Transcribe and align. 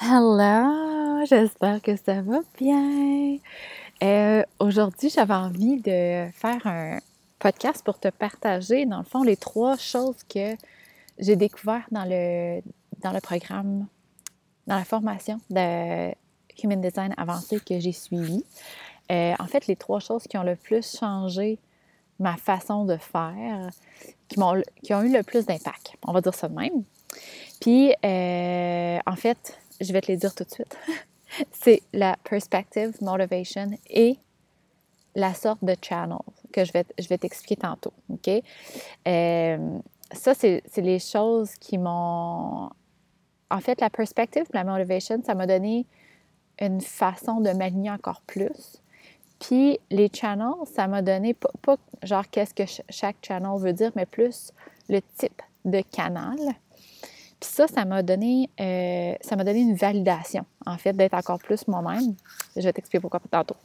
Hello, 0.00 1.24
j'espère 1.26 1.82
que 1.82 1.96
ça 1.96 2.22
va 2.22 2.38
bien. 2.56 3.38
Euh, 4.00 4.44
aujourd'hui, 4.60 5.10
j'avais 5.10 5.34
envie 5.34 5.80
de 5.80 6.30
faire 6.30 6.64
un 6.66 7.00
podcast 7.40 7.84
pour 7.84 7.98
te 7.98 8.06
partager, 8.06 8.86
dans 8.86 8.98
le 8.98 9.04
fond, 9.04 9.24
les 9.24 9.36
trois 9.36 9.76
choses 9.76 10.22
que 10.32 10.54
j'ai 11.18 11.34
découvertes 11.34 11.88
dans 11.90 12.04
le, 12.04 12.60
dans 13.00 13.10
le 13.10 13.20
programme, 13.20 13.88
dans 14.68 14.76
la 14.76 14.84
formation 14.84 15.40
de 15.50 16.14
Human 16.62 16.80
Design 16.80 17.12
avancé 17.16 17.58
que 17.58 17.80
j'ai 17.80 17.90
suivi. 17.90 18.44
Euh, 19.10 19.34
en 19.40 19.46
fait, 19.46 19.66
les 19.66 19.74
trois 19.74 19.98
choses 19.98 20.28
qui 20.28 20.38
ont 20.38 20.44
le 20.44 20.54
plus 20.54 20.96
changé 20.96 21.58
ma 22.20 22.36
façon 22.36 22.84
de 22.84 22.98
faire, 22.98 23.68
qui, 24.28 24.38
m'ont, 24.38 24.62
qui 24.80 24.94
ont 24.94 25.02
eu 25.02 25.12
le 25.12 25.24
plus 25.24 25.44
d'impact, 25.44 25.94
on 26.06 26.12
va 26.12 26.20
dire 26.20 26.34
ça 26.34 26.48
de 26.48 26.54
même. 26.54 26.84
Puis, 27.60 27.92
euh, 28.04 28.98
en 29.04 29.16
fait, 29.16 29.58
je 29.80 29.92
vais 29.92 30.00
te 30.00 30.08
les 30.08 30.16
dire 30.16 30.34
tout 30.34 30.44
de 30.44 30.50
suite. 30.50 30.76
c'est 31.52 31.82
la 31.92 32.16
perspective, 32.24 32.96
motivation 33.00 33.70
et 33.88 34.18
la 35.14 35.34
sorte 35.34 35.64
de 35.64 35.74
channel 35.80 36.18
que 36.52 36.64
je 36.64 36.72
vais, 36.72 36.84
je 36.98 37.08
vais 37.08 37.18
t'expliquer 37.18 37.56
tantôt. 37.56 37.92
Euh, 39.06 39.78
ça, 40.12 40.34
c'est 40.34 40.62
les 40.76 40.98
choses 40.98 41.54
qui 41.56 41.78
m'ont. 41.78 42.70
En 43.50 43.60
fait, 43.60 43.80
la 43.80 43.90
perspective, 43.90 44.44
la 44.52 44.64
motivation, 44.64 45.22
ça 45.24 45.34
m'a 45.34 45.46
donné 45.46 45.86
une 46.60 46.80
façon 46.80 47.40
de 47.40 47.50
m'aligner 47.50 47.90
encore 47.90 48.20
plus. 48.22 48.82
Puis 49.40 49.78
les 49.90 50.10
channels, 50.12 50.66
ça 50.74 50.86
m'a 50.88 51.02
donné 51.02 51.32
pas, 51.34 51.50
pas 51.62 51.76
genre 52.02 52.28
qu'est-ce 52.28 52.54
que 52.54 52.64
chaque 52.90 53.16
channel 53.22 53.58
veut 53.58 53.72
dire, 53.72 53.92
mais 53.94 54.06
plus 54.06 54.52
le 54.88 55.00
type 55.18 55.40
de 55.64 55.80
canal 55.80 56.36
puis 57.40 57.50
ça, 57.50 57.68
ça 57.68 57.84
m'a 57.84 58.02
donné, 58.02 58.50
euh, 58.60 59.14
ça 59.20 59.36
donné 59.36 59.60
une 59.60 59.74
validation, 59.74 60.44
en 60.66 60.76
fait, 60.76 60.92
d'être 60.92 61.14
encore 61.14 61.38
plus 61.38 61.68
moi-même. 61.68 62.14
Je 62.56 62.62
vais 62.62 62.72
t'expliquer 62.72 63.00
pourquoi 63.00 63.20
tantôt. 63.30 63.56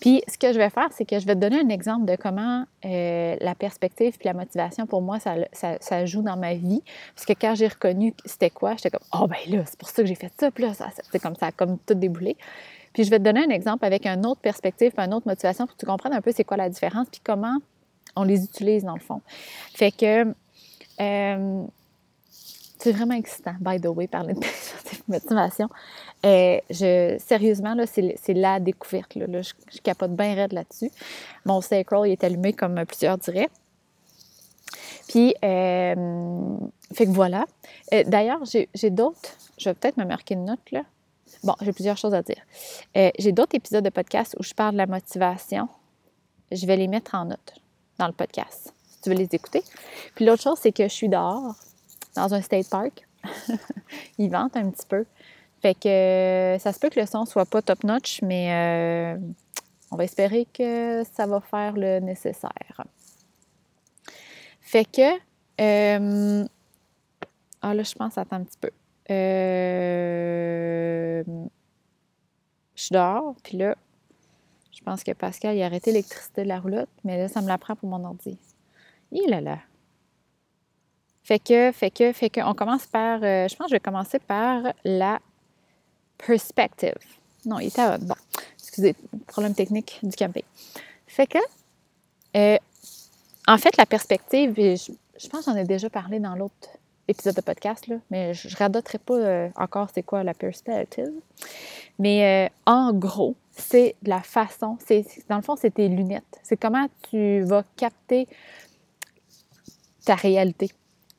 Puis 0.00 0.22
ce 0.28 0.36
que 0.38 0.52
je 0.52 0.58
vais 0.58 0.70
faire, 0.70 0.88
c'est 0.92 1.04
que 1.04 1.18
je 1.18 1.26
vais 1.26 1.34
te 1.34 1.40
donner 1.40 1.58
un 1.58 1.68
exemple 1.70 2.04
de 2.04 2.16
comment 2.16 2.64
euh, 2.84 3.36
la 3.40 3.54
perspective 3.54 4.16
puis 4.18 4.26
la 4.26 4.34
motivation, 4.34 4.86
pour 4.86 5.02
moi, 5.02 5.18
ça, 5.18 5.34
ça, 5.80 6.06
joue 6.06 6.22
dans 6.22 6.36
ma 6.36 6.54
vie. 6.54 6.82
Parce 7.14 7.26
que 7.26 7.32
quand 7.32 7.54
j'ai 7.54 7.66
reconnu 7.66 8.14
c'était 8.24 8.50
quoi, 8.50 8.74
j'étais 8.76 8.90
comme 8.90 9.06
«Oh, 9.12 9.26
ben 9.26 9.38
là, 9.48 9.64
c'est 9.66 9.78
pour 9.78 9.88
ça 9.88 10.02
que 10.02 10.08
j'ai 10.08 10.14
fait 10.14 10.32
ça.» 10.38 10.50
Puis 10.52 10.64
là, 10.64 10.72
c'est 11.10 11.18
comme 11.18 11.36
ça, 11.36 11.50
comme 11.50 11.78
tout 11.78 11.94
déboulé. 11.94 12.36
Puis 12.92 13.04
je 13.04 13.10
vais 13.10 13.18
te 13.18 13.24
donner 13.24 13.44
un 13.44 13.50
exemple 13.50 13.84
avec 13.84 14.06
une 14.06 14.24
autre 14.26 14.40
perspective, 14.40 14.92
puis 14.92 15.04
une 15.04 15.14
autre 15.14 15.26
motivation 15.26 15.66
pour 15.66 15.74
que 15.74 15.80
tu 15.80 15.86
comprennes 15.86 16.14
un 16.14 16.20
peu 16.20 16.32
c'est 16.32 16.44
quoi 16.44 16.56
la 16.56 16.68
différence, 16.68 17.08
puis 17.10 17.20
comment 17.24 17.56
on 18.14 18.22
les 18.22 18.44
utilise 18.44 18.84
dans 18.84 18.94
le 18.94 19.00
fond. 19.00 19.22
Fait 19.74 19.90
que... 19.90 20.34
Euh, 21.00 21.66
c'est 22.86 22.92
vraiment 22.92 23.16
excitant, 23.16 23.54
by 23.58 23.80
the 23.80 23.86
way, 23.86 24.06
parler 24.06 24.34
de 24.34 24.40
motivation. 25.08 25.68
Euh, 26.24 26.60
je, 26.70 27.16
sérieusement, 27.18 27.74
là, 27.74 27.84
c'est, 27.84 28.16
la 28.28 28.60
découverte. 28.60 29.16
Là, 29.16 29.42
je, 29.42 29.80
capote 29.82 30.12
bien 30.12 30.36
raide 30.36 30.52
là-dessus. 30.52 30.92
Mon 31.44 31.60
sacral 31.60 32.08
est 32.08 32.22
allumé 32.22 32.52
comme 32.52 32.84
plusieurs 32.86 33.18
diraient. 33.18 33.48
Puis, 35.08 35.34
euh, 35.44 36.56
fait 36.94 37.06
que 37.06 37.10
voilà. 37.10 37.46
Euh, 37.92 38.04
d'ailleurs, 38.06 38.44
j'ai, 38.44 38.90
d'autres. 38.90 39.32
Je 39.58 39.68
vais 39.68 39.74
peut-être 39.74 39.96
me 39.96 40.04
marquer 40.04 40.34
une 40.34 40.44
note 40.44 40.70
là. 40.70 40.82
Bon, 41.42 41.54
j'ai 41.62 41.72
plusieurs 41.72 41.96
choses 41.96 42.14
à 42.14 42.22
dire. 42.22 42.40
j'ai 43.18 43.32
d'autres 43.32 43.56
épisodes 43.56 43.84
de 43.84 43.90
podcast 43.90 44.36
où 44.38 44.44
je 44.44 44.54
parle 44.54 44.74
de 44.74 44.78
la 44.78 44.86
motivation. 44.86 45.68
Je 46.52 46.64
vais 46.66 46.76
les 46.76 46.86
mettre 46.86 47.16
en 47.16 47.24
note 47.24 47.54
dans 47.98 48.06
le 48.06 48.12
podcast, 48.12 48.72
tu 49.02 49.10
veux 49.10 49.16
les 49.16 49.28
écouter. 49.32 49.64
Puis 50.14 50.24
l'autre 50.24 50.42
chose, 50.44 50.58
c'est 50.60 50.70
que 50.70 50.84
je 50.84 50.92
suis 50.92 51.08
dehors 51.08 51.56
dans 52.16 52.34
un 52.34 52.42
state 52.42 52.68
park. 52.68 53.06
il 54.18 54.30
vente 54.30 54.56
un 54.56 54.70
petit 54.70 54.86
peu. 54.86 55.04
Fait 55.60 55.74
que 55.74 55.88
euh, 55.88 56.58
ça 56.58 56.72
se 56.72 56.78
peut 56.78 56.90
que 56.90 57.00
le 57.00 57.06
son 57.06 57.24
soit 57.24 57.46
pas 57.46 57.62
top 57.62 57.82
notch, 57.84 58.20
mais 58.22 58.52
euh, 58.52 59.18
on 59.90 59.96
va 59.96 60.04
espérer 60.04 60.46
que 60.52 61.02
ça 61.12 61.26
va 61.26 61.40
faire 61.40 61.72
le 61.76 62.00
nécessaire. 62.00 62.84
Fait 64.60 64.84
que 64.84 65.16
euh, 65.60 66.46
ah 67.62 67.74
là, 67.74 67.82
je 67.82 67.94
pense 67.94 68.18
attends 68.18 68.36
un 68.36 68.44
petit 68.44 68.58
peu. 68.60 68.70
je 69.08 71.24
suis 72.74 72.92
dehors, 72.92 73.34
puis 73.42 73.56
là, 73.56 73.74
je 74.72 74.82
pense 74.82 75.02
que 75.02 75.12
Pascal 75.12 75.60
a 75.60 75.66
arrêté 75.66 75.90
l'électricité 75.90 76.42
de 76.42 76.48
la 76.48 76.60
roulotte, 76.60 76.90
mais 77.02 77.18
là, 77.18 77.28
ça 77.28 77.40
me 77.40 77.48
la 77.48 77.56
prend 77.56 77.74
pour 77.74 77.88
mon 77.88 78.04
ordi. 78.04 78.36
Il 79.10 79.32
est 79.32 79.40
là. 79.40 79.58
Fait 81.26 81.40
que, 81.40 81.72
fait 81.72 81.90
que, 81.90 82.12
fait 82.12 82.30
que, 82.30 82.40
on 82.40 82.54
commence 82.54 82.86
par, 82.86 83.18
euh, 83.20 83.48
je 83.48 83.56
pense 83.56 83.66
que 83.66 83.70
je 83.70 83.74
vais 83.74 83.80
commencer 83.80 84.20
par 84.20 84.62
la 84.84 85.18
perspective. 86.16 86.94
Non, 87.44 87.58
il 87.58 87.66
était 87.66 87.80
à 87.80 87.98
Bon, 87.98 88.14
excusez, 88.56 88.94
problème 89.26 89.52
technique 89.52 89.98
du 90.04 90.14
camping. 90.14 90.44
Fait 91.08 91.26
que, 91.26 91.38
euh, 92.36 92.58
en 93.48 93.58
fait, 93.58 93.76
la 93.76 93.86
perspective, 93.86 94.54
je, 94.54 95.28
pense 95.28 95.46
que 95.46 95.50
j'en 95.50 95.56
ai 95.56 95.64
déjà 95.64 95.90
parlé 95.90 96.20
dans 96.20 96.36
l'autre 96.36 96.68
épisode 97.08 97.34
de 97.34 97.40
podcast, 97.40 97.88
là, 97.88 97.96
mais 98.08 98.32
je 98.32 98.46
ne 98.46 98.54
radoterai 98.54 98.98
pas 98.98 99.14
euh, 99.14 99.48
encore 99.56 99.88
c'est 99.92 100.04
quoi 100.04 100.22
la 100.22 100.32
perspective. 100.32 101.10
Mais 101.98 102.52
en 102.66 102.92
gros, 102.92 103.34
c'est 103.50 103.96
la 104.04 104.20
façon, 104.20 104.78
c'est 104.86 105.04
dans 105.28 105.36
le 105.36 105.42
fond, 105.42 105.56
c'est 105.56 105.74
tes 105.74 105.88
lunettes. 105.88 106.38
C'est 106.44 106.56
comment 106.56 106.86
tu 107.10 107.40
vas 107.40 107.64
capter 107.76 108.28
ta 110.04 110.14
réalité 110.14 110.70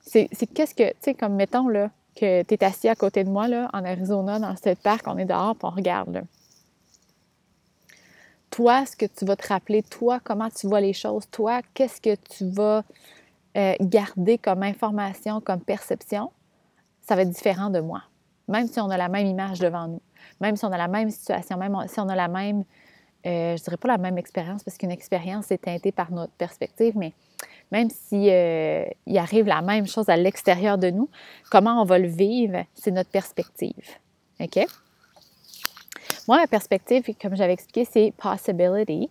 c'est 0.07 0.47
qu'est-ce 0.53 0.73
que, 0.73 0.89
tu 0.89 0.97
sais, 1.01 1.13
comme 1.13 1.35
mettons, 1.35 1.67
là, 1.67 1.89
que 2.15 2.43
tu 2.43 2.53
es 2.53 2.63
assis 2.63 2.87
à 2.87 2.95
côté 2.95 3.23
de 3.23 3.29
moi, 3.29 3.47
là, 3.47 3.69
en 3.73 3.83
Arizona, 3.83 4.39
dans 4.39 4.55
ce 4.55 4.73
parc, 4.75 5.07
on 5.07 5.17
est 5.17 5.25
dehors, 5.25 5.55
puis 5.55 5.65
on 5.65 5.75
regarde, 5.75 6.13
là. 6.13 6.21
Toi, 8.49 8.85
ce 8.85 8.95
que 8.95 9.05
tu 9.05 9.25
vas 9.25 9.35
te 9.35 9.47
rappeler, 9.47 9.83
toi, 9.83 10.19
comment 10.23 10.49
tu 10.49 10.67
vois 10.67 10.81
les 10.81 10.93
choses, 10.93 11.29
toi, 11.29 11.61
qu'est-ce 11.73 12.01
que 12.01 12.15
tu 12.15 12.49
vas 12.49 12.83
euh, 13.57 13.75
garder 13.81 14.37
comme 14.37 14.63
information, 14.63 15.41
comme 15.41 15.59
perception, 15.59 16.31
ça 17.01 17.15
va 17.15 17.23
être 17.23 17.29
différent 17.29 17.69
de 17.69 17.79
moi. 17.79 18.03
Même 18.47 18.67
si 18.67 18.79
on 18.79 18.89
a 18.89 18.97
la 18.97 19.09
même 19.09 19.27
image 19.27 19.59
devant 19.59 19.87
nous, 19.87 20.01
même 20.39 20.55
si 20.55 20.65
on 20.65 20.71
a 20.71 20.77
la 20.77 20.87
même 20.87 21.09
situation, 21.09 21.57
même 21.57 21.75
si 21.87 21.99
on 21.99 22.07
a 22.07 22.15
la 22.15 22.29
même, 22.29 22.63
euh, 23.25 23.57
je 23.57 23.63
dirais 23.63 23.77
pas 23.77 23.89
la 23.89 23.97
même 23.97 24.17
expérience, 24.17 24.63
parce 24.63 24.77
qu'une 24.77 24.91
expérience 24.91 25.51
est 25.51 25.57
teintée 25.59 25.91
par 25.91 26.11
notre 26.11 26.33
perspective, 26.33 26.97
mais 26.97 27.13
même 27.71 27.89
si 27.89 28.29
euh, 28.29 28.85
il 29.05 29.17
arrive 29.17 29.45
la 29.45 29.61
même 29.61 29.87
chose 29.87 30.09
à 30.09 30.15
l'extérieur 30.15 30.77
de 30.77 30.89
nous, 30.89 31.09
comment 31.51 31.81
on 31.81 31.85
va 31.85 31.99
le 31.99 32.07
vivre, 32.07 32.63
c'est 32.73 32.91
notre 32.91 33.09
perspective. 33.09 33.97
OK? 34.39 34.65
Moi, 36.27 36.37
ma 36.37 36.47
perspective, 36.47 37.03
comme 37.21 37.35
j'avais 37.35 37.53
expliqué, 37.53 37.85
c'est 37.85 38.13
possibility. 38.17 39.09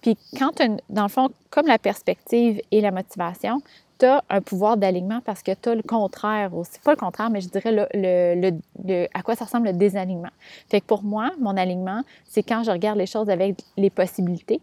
Puis 0.00 0.16
quand, 0.38 0.52
dans 0.88 1.02
le 1.02 1.08
fond, 1.08 1.30
comme 1.50 1.66
la 1.66 1.78
perspective 1.78 2.60
et 2.70 2.80
la 2.80 2.90
motivation, 2.90 3.60
tu 3.98 4.06
as 4.06 4.24
un 4.28 4.40
pouvoir 4.40 4.76
d'alignement 4.76 5.20
parce 5.24 5.42
que 5.42 5.52
tu 5.52 5.68
as 5.68 5.74
le 5.74 5.82
contraire 5.82 6.54
aussi. 6.54 6.78
Pas 6.80 6.92
le 6.92 6.96
contraire, 6.96 7.30
mais 7.30 7.40
je 7.40 7.48
dirais 7.48 7.88
le, 7.94 9.08
à 9.14 9.22
quoi 9.22 9.36
ça 9.36 9.44
ressemble 9.44 9.68
le 9.68 9.72
désalignement. 9.72 10.30
Fait 10.68 10.80
que 10.80 10.86
pour 10.86 11.02
moi, 11.02 11.30
mon 11.38 11.56
alignement, 11.56 12.02
c'est 12.26 12.42
quand 12.42 12.62
je 12.64 12.70
regarde 12.70 12.98
les 12.98 13.06
choses 13.06 13.30
avec 13.30 13.56
les 13.76 13.90
possibilités, 13.90 14.60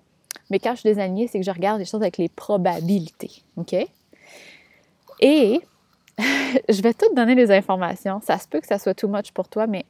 mais 0.52 0.60
quand 0.60 0.76
je 0.76 0.82
suis 0.82 0.90
désalignée, 0.90 1.28
c'est 1.28 1.40
que 1.40 1.46
je 1.46 1.52
regarde 1.52 1.80
les 1.80 1.86
choses 1.86 2.02
avec 2.02 2.18
les 2.18 2.28
probabilités. 2.28 3.32
OK? 3.56 3.74
Et 5.22 5.62
je 6.70 6.82
vais 6.82 6.94
tout 6.94 7.12
donner 7.16 7.36
les 7.36 7.52
informations. 7.52 8.20
Ça 8.22 8.38
se 8.38 8.50
peut 8.50 8.60
que 8.60 8.68
ça 8.68 8.78
soit 8.78 8.94
too 8.94 9.08
much 9.08 9.32
pour 9.32 9.48
toi, 9.48 9.66
mais 9.66 9.86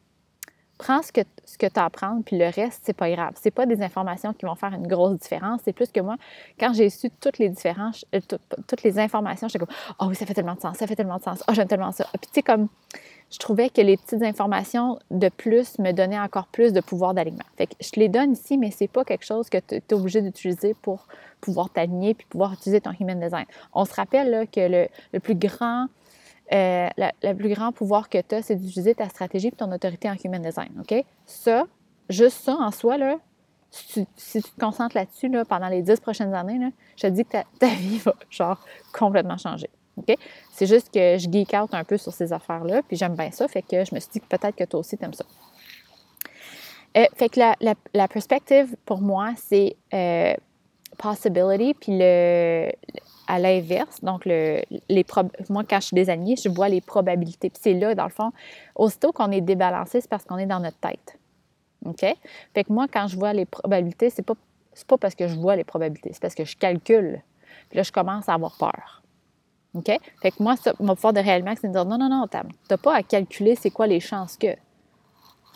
prends 0.82 1.04
ce 1.04 1.12
que, 1.12 1.22
ce 1.46 1.60
que 1.60 1.68
tu 1.68 1.80
as 1.80 1.86
à 1.86 1.90
prendre, 1.92 2.24
puis 2.26 2.40
le 2.40 2.46
reste, 2.46 2.82
c'est 2.84 2.96
pas 2.96 3.10
grave. 3.12 3.34
C'est 3.36 3.52
pas 3.52 3.68
des 3.68 3.84
informations 3.84 4.34
qui 4.34 4.48
vont 4.48 4.56
faire 4.56 4.74
une 4.74 4.88
grosse 4.88 5.16
différence. 5.20 5.62
C'est 5.64 5.74
plus 5.74 5.92
que 5.92 6.00
moi, 6.00 6.16
quand 6.60 6.74
j'ai 6.74 6.90
su 6.90 7.12
toutes 7.20 7.38
les 7.38 7.50
différences, 7.50 8.04
euh, 8.16 8.20
toutes 8.68 8.82
les 8.82 8.98
informations, 8.98 9.48
j'étais 9.48 9.64
comme, 9.64 9.76
oh 10.00 10.06
oui, 10.10 10.16
ça 10.16 10.26
fait 10.26 10.34
tellement 10.34 10.56
de 10.56 10.60
sens, 10.60 10.78
ça 10.78 10.88
fait 10.88 10.96
tellement 10.96 11.18
de 11.18 11.24
sens, 11.24 11.44
oh, 11.48 11.54
j'aime 11.54 11.68
tellement 11.68 11.92
ça. 11.92 12.06
Puis 12.06 12.22
tu 12.22 12.30
sais, 12.34 12.42
comme, 12.42 12.68
je 13.30 13.38
trouvais 13.38 13.70
que 13.70 13.80
les 13.80 13.96
petites 13.96 14.24
informations 14.24 14.98
de 15.12 15.30
plus 15.30 15.78
me 15.78 15.92
donnaient 15.92 16.20
encore 16.20 16.48
plus 16.48 16.74
de 16.74 16.82
pouvoir 16.82 17.14
d'alignement. 17.14 17.46
Fait 17.58 17.68
que 17.68 17.76
je 17.80 17.92
te 17.92 18.00
les 18.00 18.10
donne 18.10 18.32
ici, 18.32 18.58
mais 18.58 18.72
c'est 18.72 18.88
pas 18.90 19.06
quelque 19.06 19.26
chose 19.26 19.50
que 19.50 19.60
tu 19.60 19.76
es 19.76 19.94
obligé 19.94 20.24
d'utiliser 20.24 20.74
pour 20.74 21.06
pouvoir 21.42 21.70
t'aligner 21.70 22.16
puis 22.16 22.26
pouvoir 22.28 22.54
utiliser 22.54 22.82
ton 22.82 22.92
human 23.00 23.20
design. 23.20 23.46
On 23.74 23.86
se 23.86 23.94
rappelle 23.94 24.32
là, 24.32 24.48
que 24.48 24.60
le, 24.60 24.88
le, 25.14 25.20
plus 25.20 25.36
grand 25.36 25.88
euh, 26.54 26.90
le 26.98 27.34
plus 27.34 27.50
grand 27.50 27.72
pouvoir 27.72 28.10
que 28.10 28.22
tu 28.22 28.36
as, 28.36 28.42
c'est 28.42 28.56
d'utiliser 28.56 28.96
ta 28.96 29.08
stratégie 29.10 29.48
et 29.48 29.52
ton 29.52 29.72
autorité 29.72 30.10
en 30.10 30.16
human 30.24 30.42
design. 30.42 30.70
OK? 30.80 31.04
Ça, 31.26 31.64
juste 32.10 32.44
ça 32.44 32.54
en 32.54 32.72
soi, 32.72 32.98
là, 32.98 33.18
si 33.70 34.06
tu, 34.18 34.42
te 34.42 34.60
concentres 34.60 34.98
là-dessus 34.98 35.30
là, 35.30 35.46
pendant 35.46 35.70
les 35.70 35.82
dix 35.82 36.00
prochaines 36.00 36.34
années, 36.34 36.60
là, 36.60 36.70
je 36.98 37.04
te 37.04 37.08
dis 37.08 37.24
que 37.24 37.32
ta, 37.32 37.44
ta 37.60 37.68
vie 37.76 38.00
va 38.00 38.16
genre 38.30 38.60
complètement 38.94 39.38
changer. 39.38 39.70
C'est 40.52 40.66
juste 40.66 40.92
que 40.92 41.18
je 41.18 41.30
geek 41.30 41.54
out 41.54 41.74
un 41.74 41.84
peu 41.84 41.98
sur 41.98 42.12
ces 42.12 42.34
affaires-là, 42.34 42.82
puis 42.84 42.98
j'aime 42.98 43.16
bien 43.16 43.32
ça, 43.32 43.48
fait 43.48 43.62
que 43.62 43.84
je 43.86 43.94
me 43.94 44.00
suis 44.00 44.10
dit 44.12 44.20
que 44.20 44.26
peut-être 44.26 44.56
que 44.56 44.64
toi 44.64 44.80
aussi 44.80 44.98
t'aimes 44.98 45.14
ça. 45.14 45.26
Euh, 46.98 47.06
fait 47.16 47.30
que 47.30 47.40
la, 47.40 47.56
la, 47.94 48.08
perspective 48.08 48.76
pour 48.86 49.02
moi, 49.02 49.32
c'est 49.38 49.78
euh, 49.94 50.34
possibility, 50.98 51.74
puis 51.74 51.98
le, 51.98 52.70
à 53.32 53.40
l'inverse. 53.40 54.04
Donc, 54.04 54.26
le, 54.26 54.62
les 54.90 55.06
moi, 55.50 55.64
quand 55.64 55.80
je 55.80 55.88
suis 55.88 55.96
désaligné, 55.96 56.36
je 56.36 56.50
vois 56.50 56.68
les 56.68 56.82
probabilités. 56.82 57.50
Puis 57.50 57.62
c'est 57.64 57.74
là, 57.74 57.96
dans 57.96 58.04
le 58.04 58.10
fond, 58.10 58.34
aussitôt 58.76 59.14
qu'on 59.14 59.32
est 59.32 59.40
débalancé, 59.40 60.02
c'est 60.02 60.10
parce 60.10 60.26
qu'on 60.26 60.38
est 60.38 60.46
dans 60.46 60.60
notre 60.60 60.78
tête. 60.80 61.18
OK? 61.86 62.02
Fait 62.54 62.64
que 62.66 62.74
moi, 62.74 62.88
quand 62.92 63.08
je 63.08 63.16
vois 63.16 63.32
les 63.32 63.46
probabilités, 63.46 64.10
c'est 64.10 64.22
pas, 64.22 64.34
pas 64.86 64.98
parce 64.98 65.16
que 65.16 65.30
je 65.30 65.36
vois 65.36 65.56
les 65.56 65.64
probabilités, 65.64 66.10
c'est 66.12 66.22
parce 66.22 66.36
que 66.36 66.44
je 66.44 66.58
calcule. 66.58 67.22
Puis 67.70 67.78
là, 67.78 67.84
je 67.84 67.92
commence 67.94 68.28
à 68.28 68.34
avoir 68.34 68.58
peur. 68.58 69.02
OK? 69.76 69.98
Fait 70.22 70.32
que 70.32 70.44
moi, 70.44 70.58
ça, 70.58 70.74
mon 70.82 70.96
pouvoir 70.96 71.14
de 71.14 71.22
réellement, 71.22 71.54
c'est 71.60 71.70
de 71.70 71.72
dire 71.72 71.86
non, 71.86 71.98
non, 71.98 72.10
non, 72.10 72.28
t'as 72.28 72.78
pas 72.78 72.96
à 72.96 73.02
calculer 73.02 73.56
c'est 73.56 73.72
quoi 73.72 73.88
les 73.88 74.02
chances 74.02 74.36
que. 74.36 74.54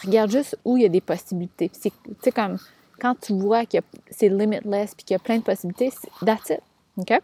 Regarde 0.06 0.32
juste 0.32 0.58
où 0.64 0.78
il 0.78 0.84
y 0.84 0.86
a 0.86 0.90
des 0.90 1.02
possibilités. 1.02 1.70
Tu 1.70 1.92
sais, 2.22 2.32
comme 2.32 2.58
quand 3.02 3.16
tu 3.20 3.34
vois 3.34 3.66
que 3.66 3.78
c'est 4.10 4.30
limitless 4.30 4.96
puis 4.96 5.04
qu'il 5.04 5.14
y 5.14 5.18
a 5.18 5.20
plein 5.20 5.40
de 5.40 5.44
possibilités, 5.44 5.92
that's 6.26 6.50
it. 6.50 6.62
OK? 6.98 7.22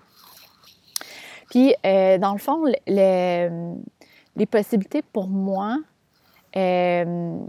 Puis, 1.51 1.75
euh, 1.85 2.17
dans 2.17 2.31
le 2.31 2.39
fond, 2.39 2.63
les 2.87 4.45
possibilités 4.49 5.01
pour 5.01 5.27
moi, 5.27 5.79
euh, 6.55 7.39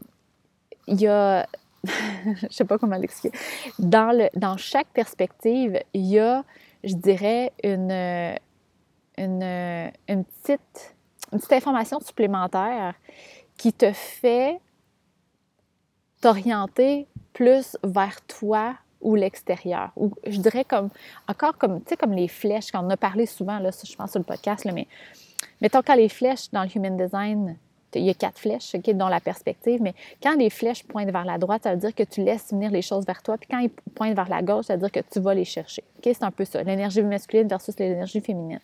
il 0.89 1.01
y 1.01 1.07
a, 1.07 1.47
je 1.85 2.47
sais 2.51 2.65
pas 2.65 2.79
comment 2.79 2.97
l'expliquer, 2.97 3.39
dans, 3.79 4.11
le, 4.11 4.29
dans 4.35 4.57
chaque 4.57 4.89
perspective, 4.89 5.81
il 5.95 6.07
y 6.07 6.19
a, 6.19 6.45
je 6.83 6.95
dirais, 6.95 7.53
une, 7.63 7.93
une, 9.19 9.93
une, 10.09 10.25
petite, 10.25 10.97
une 11.31 11.39
petite 11.39 11.53
information 11.53 12.01
supplémentaire 12.01 12.95
qui 13.57 13.73
te 13.73 13.93
fait 13.93 14.59
t'orienter 16.21 17.07
plus 17.33 17.77
vers 17.85 18.21
toi 18.23 18.75
ou 19.03 19.15
l'extérieur. 19.15 19.91
Ou 19.97 20.13
je 20.27 20.39
dirais 20.39 20.65
comme, 20.65 20.89
encore 21.29 21.59
comme, 21.59 21.81
tu 21.83 21.91
sais, 21.91 21.97
comme 21.97 22.13
les 22.13 22.29
flèches, 22.29 22.71
quand 22.71 22.85
on 22.85 22.91
a 22.91 22.97
parlé 22.97 23.27
souvent, 23.27 23.59
là, 23.59 23.71
je 23.71 23.95
pense 23.95 24.11
sur 24.11 24.21
le 24.21 24.25
podcast, 24.25 24.65
là, 24.65 24.73
mais 24.73 24.87
mettons 25.61 25.83
quand 25.83 25.95
les 25.95 26.09
flèches 26.09 26.51
dans 26.51 26.63
le 26.63 26.69
Human 26.75 26.97
Design, 26.97 27.57
il 27.95 28.05
y 28.05 28.11
a 28.11 28.15
quatre 28.15 28.39
flèches, 28.39 28.75
OK, 28.75 28.91
dont 28.95 29.09
la 29.09 29.21
perspective, 29.21 29.83
mais 29.83 29.95
quand 30.23 30.35
les 30.37 30.51
flèches 30.51 30.83
pointent 30.85 31.11
vers 31.11 31.25
la 31.25 31.39
droite, 31.39 31.65
ça 31.65 31.73
veut 31.75 31.81
dire 31.81 31.95
que 31.95 32.03
tu 32.03 32.23
laisses 32.23 32.51
venir 32.51 32.71
les 32.71 32.83
choses 32.83 33.05
vers 33.05 33.23
toi, 33.23 33.37
puis 33.37 33.49
quand 33.51 33.59
ils 33.59 33.71
pointent 33.71 34.15
vers 34.15 34.29
la 34.29 34.43
gauche, 34.43 34.67
ça 34.67 34.75
veut 34.75 34.81
dire 34.81 34.91
que 34.91 35.01
tu 35.11 35.21
vas 35.21 35.35
les 35.35 35.45
chercher. 35.45 35.85
OK, 35.99 36.05
c'est 36.05 36.23
un 36.23 36.31
peu 36.31 36.45
ça, 36.45 36.63
l'énergie 36.63 37.03
masculine 37.03 37.49
versus 37.49 37.79
l'énergie 37.79 38.21
féminine. 38.21 38.61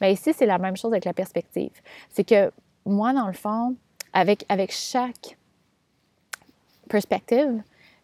Mais 0.00 0.12
ici, 0.12 0.32
c'est 0.34 0.46
la 0.46 0.58
même 0.58 0.76
chose 0.76 0.92
avec 0.92 1.04
la 1.04 1.12
perspective. 1.12 1.70
C'est 2.10 2.24
que 2.24 2.50
moi, 2.84 3.12
dans 3.12 3.26
le 3.26 3.32
fond, 3.32 3.76
avec, 4.12 4.44
avec 4.48 4.72
chaque 4.72 5.36
perspective, 6.88 7.62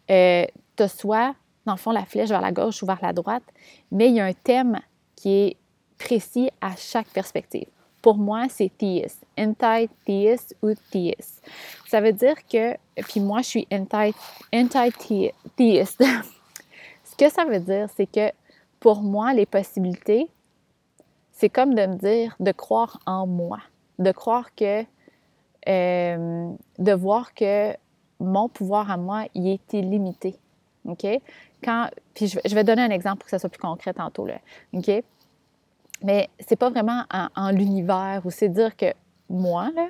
euh, 0.09 0.45
tu 0.75 0.83
as 0.83 0.87
soit, 0.87 1.35
dans 1.65 1.73
le 1.73 1.77
fond, 1.77 1.91
la 1.91 2.05
flèche 2.05 2.29
vers 2.29 2.41
la 2.41 2.51
gauche 2.51 2.83
ou 2.83 2.85
vers 2.85 2.99
la 3.01 3.13
droite, 3.13 3.43
mais 3.91 4.09
il 4.09 4.15
y 4.15 4.19
a 4.19 4.25
un 4.25 4.33
thème 4.33 4.79
qui 5.15 5.29
est 5.29 5.57
précis 5.97 6.49
à 6.61 6.75
chaque 6.75 7.07
perspective. 7.07 7.67
Pour 8.01 8.17
moi, 8.17 8.47
c'est 8.49 8.69
theist, 8.77 9.25
anti-theist 9.37 10.57
ou 10.61 10.73
theist. 10.91 11.41
Ça 11.87 12.01
veut 12.01 12.11
dire 12.11 12.35
que, 12.51 12.75
puis 13.03 13.21
moi, 13.21 13.41
je 13.41 13.47
suis 13.47 13.67
anti-theist. 13.71 14.13
Ce 17.03 17.15
que 17.15 17.29
ça 17.29 17.45
veut 17.45 17.59
dire, 17.59 17.87
c'est 17.95 18.11
que 18.11 18.31
pour 18.81 19.01
moi, 19.01 19.33
les 19.33 19.45
possibilités, 19.45 20.27
c'est 21.31 21.49
comme 21.49 21.73
de 21.73 21.85
me 21.85 21.95
dire 21.95 22.35
de 22.39 22.51
croire 22.51 22.99
en 23.05 23.25
moi, 23.25 23.59
de 23.99 24.11
croire 24.11 24.53
que, 24.53 24.83
euh, 25.69 26.51
de 26.77 26.91
voir 26.91 27.33
que 27.33 27.73
mon 28.19 28.49
pouvoir 28.49 28.91
à 28.91 28.97
moi, 28.97 29.25
il 29.33 29.47
est 29.47 29.73
illimité. 29.73 30.35
OK? 30.85 31.05
Puis 32.13 32.27
je, 32.27 32.55
vais 32.55 32.63
donner 32.63 32.81
un 32.81 32.89
exemple 32.89 33.19
pour 33.19 33.25
que 33.25 33.31
ça 33.31 33.39
soit 33.39 33.49
plus 33.49 33.59
concret 33.59 33.93
tantôt. 33.93 34.25
Là, 34.25 34.39
OK? 34.73 35.03
Mais 36.03 36.29
c'est 36.39 36.57
pas 36.57 36.69
vraiment 36.69 37.03
en, 37.35 37.51
l'univers 37.51 38.21
ou 38.25 38.29
c'est 38.29 38.49
dire 38.49 38.75
que 38.75 38.93
moi, 39.29 39.71
là, 39.73 39.87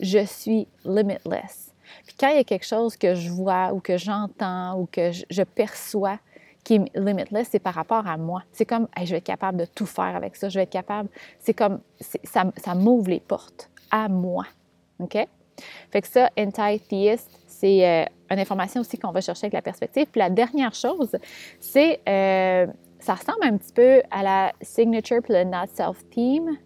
je 0.00 0.24
suis 0.24 0.66
limitless. 0.84 1.72
Puis 2.04 2.16
quand 2.18 2.28
il 2.28 2.36
y 2.36 2.40
a 2.40 2.44
quelque 2.44 2.66
chose 2.66 2.96
que 2.96 3.14
je 3.14 3.30
vois 3.30 3.72
ou 3.72 3.80
que 3.80 3.96
j'entends 3.96 4.78
ou 4.78 4.86
que 4.90 5.10
je, 5.12 5.42
perçois 5.42 6.18
qui 6.64 6.74
est 6.74 6.98
limitless, 6.98 7.48
c'est 7.50 7.60
par 7.60 7.74
rapport 7.74 8.06
à 8.06 8.16
moi. 8.16 8.42
C'est 8.52 8.66
comme, 8.66 8.88
je 8.98 9.10
vais 9.10 9.18
être 9.18 9.24
capable 9.24 9.58
de 9.58 9.64
tout 9.64 9.86
faire 9.86 10.14
avec 10.16 10.36
ça. 10.36 10.48
Je 10.48 10.58
vais 10.58 10.64
être 10.64 10.70
capable. 10.70 11.08
C'est 11.38 11.54
comme, 11.54 11.80
ça, 12.24 12.74
m'ouvre 12.74 13.08
les 13.08 13.20
portes 13.20 13.70
à 13.90 14.08
moi. 14.08 14.44
OK? 14.98 15.16
Fait 15.90 16.02
que 16.02 16.08
ça, 16.08 16.28
anti-theist, 16.38 17.30
c'est 17.60 17.86
euh, 17.86 18.04
une 18.30 18.38
information 18.38 18.80
aussi 18.80 18.98
qu'on 18.98 19.10
va 19.10 19.20
chercher 19.20 19.46
avec 19.46 19.54
la 19.54 19.62
perspective. 19.62 20.06
Puis 20.06 20.18
la 20.20 20.30
dernière 20.30 20.74
chose, 20.74 21.16
c'est, 21.58 22.00
euh, 22.08 22.66
ça 23.00 23.14
ressemble 23.14 23.42
un 23.42 23.56
petit 23.56 23.72
peu 23.72 24.02
à 24.10 24.22
la 24.22 24.52
signature 24.60 25.20
puis 25.22 25.34
le 25.34 25.44
not 25.44 25.66
self-theme 25.74 26.56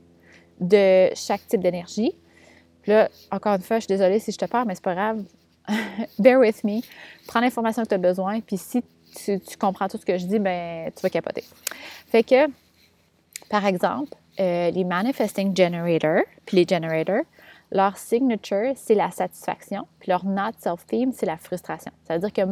de 0.61 1.11
chaque 1.15 1.47
type 1.47 1.63
d'énergie. 1.63 2.15
Là, 2.87 3.09
encore 3.31 3.55
une 3.55 3.63
fois, 3.63 3.77
je 3.77 3.83
suis 3.83 3.95
désolée 3.95 4.19
si 4.19 4.33
je 4.33 4.39
te 4.39 4.45
parle, 4.45 4.67
mais 4.67 4.75
c'est 4.75 4.85
pas 4.85 4.95
grave. 4.95 5.25
Bear 6.19 6.39
with 6.39 6.63
me. 6.65 6.81
Prends 7.27 7.41
l'information 7.41 7.83
que 7.85 7.89
tu 7.89 7.95
as 7.95 7.99
besoin, 7.99 8.41
puis 8.41 8.59
si 8.59 8.83
tu, 9.15 9.41
comprends 9.59 9.89
tout 9.89 9.99
ce 9.99 10.05
que 10.05 10.19
je 10.19 10.27
dis, 10.27 10.39
ben 10.39 10.91
tu 10.95 11.03
vas 11.03 11.11
capoter. 11.11 11.45
Fait 12.09 12.23
que, 12.23 12.49
par 13.49 13.65
exemple, 13.67 14.13
euh, 14.41 14.71
les 14.71 14.85
manifesting 14.85 15.57
generators, 15.57 16.25
puis 16.45 16.57
les 16.57 16.67
generators, 16.69 17.25
leur 17.73 17.97
signature, 17.97 18.73
c'est 18.77 18.95
la 18.95 19.11
satisfaction, 19.11 19.87
puis 19.99 20.11
leur 20.11 20.27
not 20.27 20.53
self-theme, 20.59 21.13
c'est 21.13 21.27
la 21.27 21.39
frustration. 21.39 21.91
Ça 22.07 22.15
veut 22.15 22.21
dire 22.21 22.33
que 22.33 22.43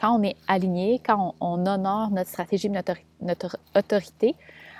quand 0.00 0.18
on 0.18 0.22
est 0.22 0.36
aligné, 0.46 1.00
quand 1.04 1.34
on, 1.40 1.66
honore 1.66 2.10
notre 2.10 2.30
stratégie, 2.30 2.70
notre, 2.70 3.56
autorité 3.76 4.36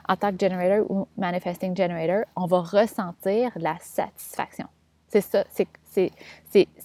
en 0.08 0.16
tant 0.16 0.30
que 0.30 0.38
generator 0.38 0.88
ou 0.88 1.08
manifesting 1.16 1.76
generator, 1.76 2.24
on 2.36 2.46
va 2.46 2.60
ressentir 2.60 3.50
la 3.56 3.76
satisfaction. 3.80 4.66
C'est 5.08 5.20
ça, 5.20 5.44
c'est 5.50 6.10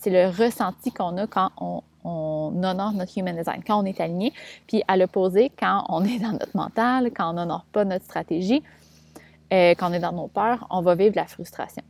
le 0.08 0.30
ressenti 0.30 0.92
qu'on 0.92 1.18
a 1.18 1.28
quand 1.28 1.52
on, 1.58 1.84
honore 2.06 2.92
notre 2.94 3.18
human 3.18 3.36
design, 3.36 3.64
quand 3.66 3.82
on 3.82 3.86
est 3.86 4.02
aligné. 4.02 4.34
Puis 4.68 4.84
à 4.88 4.98
l'opposé, 4.98 5.52
quand 5.58 5.86
on 5.88 6.04
est 6.04 6.20
dans 6.20 6.34
notre 6.34 6.56
mental, 6.56 7.12
quand 7.16 7.30
on 7.30 7.34
n'honore 7.34 7.66
pas 7.72 7.86
notre 7.86 8.04
stratégie, 8.04 8.62
euh, 9.54 9.74
quand 9.78 9.92
on 9.92 9.94
est 9.94 10.00
dans 10.00 10.12
nos 10.12 10.28
peurs, 10.28 10.68
on 10.70 10.82
va 10.82 10.96
vivre 10.96 11.16
la 11.16 11.28
frustration. 11.28 11.84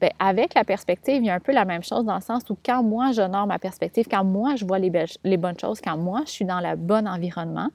Bien, 0.00 0.10
avec 0.18 0.54
la 0.54 0.64
perspective, 0.64 1.16
il 1.16 1.26
y 1.26 1.30
a 1.30 1.34
un 1.34 1.40
peu 1.40 1.52
la 1.52 1.64
même 1.64 1.82
chose 1.82 2.04
dans 2.04 2.16
le 2.16 2.20
sens 2.20 2.48
où 2.50 2.56
quand 2.64 2.82
moi 2.82 3.12
j'honore 3.12 3.46
ma 3.46 3.58
perspective, 3.58 4.06
quand 4.10 4.24
moi 4.24 4.56
je 4.56 4.64
vois 4.64 4.78
les, 4.78 4.92
les, 5.24 5.36
bonnes 5.36 5.58
choses, 5.58 5.80
quand 5.80 5.96
moi 5.96 6.22
je 6.26 6.30
suis 6.30 6.44
dans 6.44 6.60
le 6.60 6.76
bon 6.76 7.06
environnement, 7.06 7.68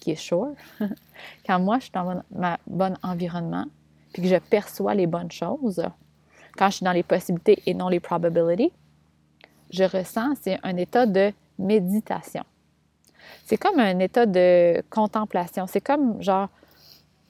qui 0.00 0.12
est 0.12 0.16
sure, 0.16 0.52
quand 1.46 1.58
moi 1.58 1.78
je 1.78 1.84
suis 1.84 1.92
dans 1.92 2.04
mon 2.04 2.22
ma 2.30 2.58
bon 2.66 2.96
environnement, 3.02 3.66
puis 4.12 4.22
que 4.22 4.28
je 4.28 4.36
perçois 4.36 4.94
les 4.94 5.06
bonnes 5.06 5.30
choses, 5.30 5.82
quand 6.56 6.70
je 6.70 6.76
suis 6.76 6.84
dans 6.84 6.92
les 6.92 7.02
possibilités 7.02 7.62
et 7.66 7.74
non 7.74 7.88
les 7.88 8.00
probabilities, 8.00 8.72
je 9.70 9.84
ressens, 9.84 10.34
c'est 10.40 10.58
un 10.62 10.76
état 10.76 11.06
de 11.06 11.32
méditation. 11.58 12.44
C'est 13.44 13.56
comme 13.56 13.78
un 13.78 13.98
état 13.98 14.26
de 14.26 14.82
contemplation. 14.90 15.66
C'est 15.66 15.80
comme 15.80 16.20
genre, 16.22 16.48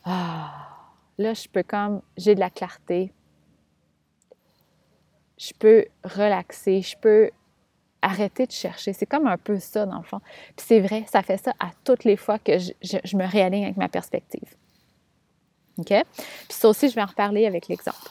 ah, 0.05 0.51
là, 1.19 1.35
je 1.35 1.49
peux 1.49 1.63
comme, 1.63 2.01
j'ai 2.17 2.35
de 2.35 2.41
la 2.41 2.51
clarté, 2.51 3.13
je 5.39 5.53
peux 5.59 5.85
relaxer, 6.05 6.83
je 6.83 6.97
peux 6.97 7.31
arrêter 8.03 8.47
de 8.47 8.53
chercher. 8.53 8.93
C'est 8.93 9.07
comme 9.07 9.27
un 9.27 9.37
peu 9.37 9.59
ça, 9.59 9.87
dans 9.87 9.99
le 9.99 10.05
fond. 10.05 10.21
Puis 10.57 10.67
c'est 10.67 10.81
vrai, 10.81 11.05
ça 11.11 11.23
fait 11.23 11.39
ça 11.39 11.53
à 11.59 11.71
toutes 11.85 12.05
les 12.05 12.17
fois 12.17 12.39
que 12.39 12.59
je, 12.59 13.17
me 13.17 13.27
réaligne 13.27 13.65
avec 13.65 13.77
ma 13.77 13.89
perspective. 13.89 14.49
OK? 15.79 15.89
Puis 15.89 16.05
ça 16.49 16.69
aussi, 16.69 16.89
je 16.89 16.95
vais 16.95 17.03
en 17.03 17.07
reparler 17.07 17.47
avec 17.47 17.69
l'exemple. 17.69 18.11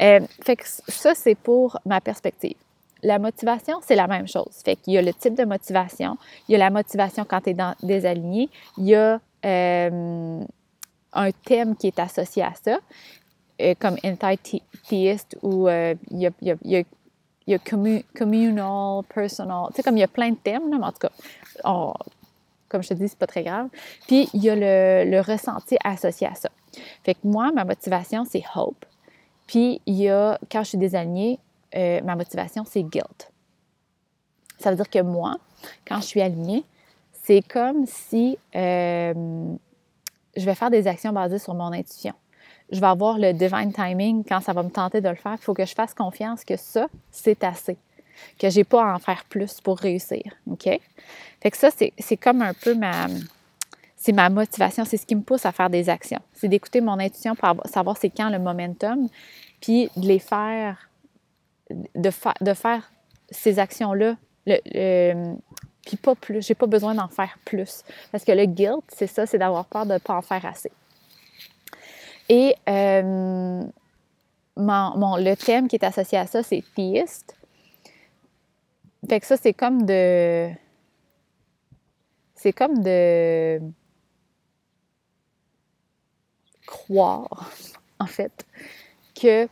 Euh, 0.00 0.20
fait 0.44 0.56
que 0.56 0.64
ça, 0.66 1.14
c'est 1.14 1.34
pour 1.34 1.78
ma 1.84 2.00
perspective. 2.00 2.56
La 3.02 3.18
motivation, 3.18 3.80
c'est 3.82 3.96
la 3.96 4.06
même 4.06 4.28
chose. 4.28 4.60
Fait 4.64 4.76
qu'il 4.76 4.92
y 4.92 4.98
a 4.98 5.02
le 5.02 5.12
type 5.12 5.34
de 5.34 5.44
motivation. 5.44 6.16
Il 6.48 6.52
y 6.52 6.54
a 6.54 6.58
la 6.58 6.70
motivation 6.70 7.24
quand 7.24 7.40
tu 7.40 7.50
es 7.50 7.56
désaligné. 7.82 8.48
Il 8.78 8.84
y 8.84 8.94
a 8.94 9.20
euh, 9.44 10.44
un 11.12 11.30
thème 11.44 11.76
qui 11.76 11.88
est 11.88 11.98
associé 11.98 12.42
à 12.42 12.52
ça. 12.62 12.78
Euh, 13.62 13.74
comme 13.78 13.96
anti-theist 14.04 15.36
ou 15.42 15.68
euh, 15.68 15.94
il 16.10 16.18
y 16.18 16.26
a, 16.26 16.32
y 16.42 17.54
a, 17.54 17.58
communal, 18.14 19.04
personal, 19.04 19.66
tu 19.68 19.76
sais, 19.76 19.82
comme 19.82 19.96
il 19.96 20.00
y 20.00 20.04
a 20.04 20.08
plein 20.08 20.30
de 20.30 20.36
thèmes, 20.36 20.68
là, 20.68 20.78
mais 20.78 20.86
en 20.86 20.92
tout 20.92 21.06
cas, 21.06 21.10
comme 22.68 22.82
je 22.82 22.88
te 22.88 22.94
dis, 22.94 23.06
c'est 23.08 23.18
pas 23.18 23.28
très 23.28 23.44
grave. 23.44 23.68
Puis, 24.08 24.28
il 24.34 24.42
y 24.42 24.50
a 24.50 24.56
le, 24.56 25.08
le, 25.08 25.20
ressenti 25.20 25.76
associé 25.84 26.26
à 26.26 26.34
ça. 26.34 26.48
Fait 27.04 27.14
que 27.14 27.20
moi, 27.24 27.52
ma 27.52 27.64
motivation, 27.64 28.24
c'est 28.24 28.42
hope. 28.56 28.84
Puis, 29.46 29.80
il 29.86 29.94
y 29.94 30.08
a, 30.08 30.38
quand 30.50 30.64
je 30.64 30.70
suis 30.70 30.78
désalignée, 30.78 31.38
euh, 31.76 32.00
ma 32.02 32.16
motivation, 32.16 32.64
c'est 32.64 32.82
guilt. 32.82 33.30
Ça 34.58 34.70
veut 34.70 34.76
dire 34.76 34.90
que 34.90 35.02
moi, 35.02 35.36
quand 35.86 36.00
je 36.00 36.06
suis 36.06 36.20
alignée, 36.20 36.64
c'est 37.12 37.42
comme 37.42 37.86
si 37.86 38.38
je 38.54 39.14
vais 40.36 40.54
faire 40.54 40.70
des 40.70 40.88
actions 40.88 41.12
basées 41.12 41.38
sur 41.38 41.54
mon 41.54 41.72
intuition 41.72 42.14
je 42.72 42.80
vais 42.80 42.86
avoir 42.86 43.18
le 43.18 43.32
divine 43.32 43.72
timing 43.72 44.24
quand 44.24 44.40
ça 44.40 44.52
va 44.52 44.62
me 44.62 44.70
tenter 44.70 45.00
de 45.00 45.08
le 45.08 45.14
faire. 45.14 45.34
Il 45.34 45.44
faut 45.44 45.54
que 45.54 45.66
je 45.66 45.74
fasse 45.74 45.94
confiance 45.94 46.42
que 46.44 46.56
ça, 46.56 46.88
c'est 47.10 47.44
assez. 47.44 47.76
Que 48.38 48.48
j'ai 48.48 48.64
pas 48.64 48.90
à 48.90 48.94
en 48.94 48.98
faire 48.98 49.24
plus 49.28 49.60
pour 49.60 49.78
réussir. 49.78 50.22
OK? 50.50 50.64
Fait 50.64 51.50
que 51.50 51.56
ça, 51.56 51.68
c'est 51.70 52.16
comme 52.16 52.40
un 52.40 52.54
peu 52.54 52.74
ma. 52.74 53.08
c'est 53.96 54.12
ma 54.12 54.30
motivation, 54.30 54.84
c'est 54.84 54.96
ce 54.96 55.04
qui 55.04 55.14
me 55.14 55.22
pousse 55.22 55.44
à 55.44 55.52
faire 55.52 55.68
des 55.68 55.90
actions. 55.90 56.20
C'est 56.32 56.48
d'écouter 56.48 56.80
mon 56.80 56.98
intuition 56.98 57.34
pour 57.34 57.62
savoir 57.66 57.96
c'est 57.98 58.10
quand 58.10 58.30
le 58.30 58.38
momentum, 58.38 59.08
puis 59.60 59.90
de 59.96 60.06
les 60.06 60.18
faire, 60.18 60.88
de, 61.70 62.10
faire 62.10 62.90
ces 63.30 63.58
actions-là, 63.58 64.16
puis 64.46 65.96
pas 65.96 66.14
plus. 66.14 66.46
J'ai 66.46 66.54
pas 66.54 66.66
besoin 66.66 66.94
d'en 66.94 67.08
faire 67.08 67.36
plus. 67.44 67.82
Parce 68.10 68.24
que 68.24 68.32
le 68.32 68.46
guilt, 68.46 68.82
c'est 68.88 69.06
ça, 69.06 69.26
c'est 69.26 69.38
d'avoir 69.38 69.66
peur 69.66 69.84
de 69.84 69.94
ne 69.94 69.98
pas 69.98 70.14
en 70.14 70.22
faire 70.22 70.46
assez. 70.46 70.72
Et 72.28 72.54
euh, 72.68 73.62
le 74.56 75.34
thème 75.34 75.68
qui 75.68 75.76
est 75.76 75.84
associé 75.84 76.18
à 76.18 76.26
ça, 76.26 76.42
c'est 76.42 76.62
theist. 76.74 77.36
Fait 79.08 79.20
que 79.20 79.26
ça, 79.26 79.36
c'est 79.36 79.52
comme 79.52 79.84
de. 79.84 80.50
C'est 82.34 82.52
comme 82.52 82.82
de 82.82 83.60
croire, 86.66 87.50
en 88.00 88.06
fait, 88.06 88.46
que 89.14 89.48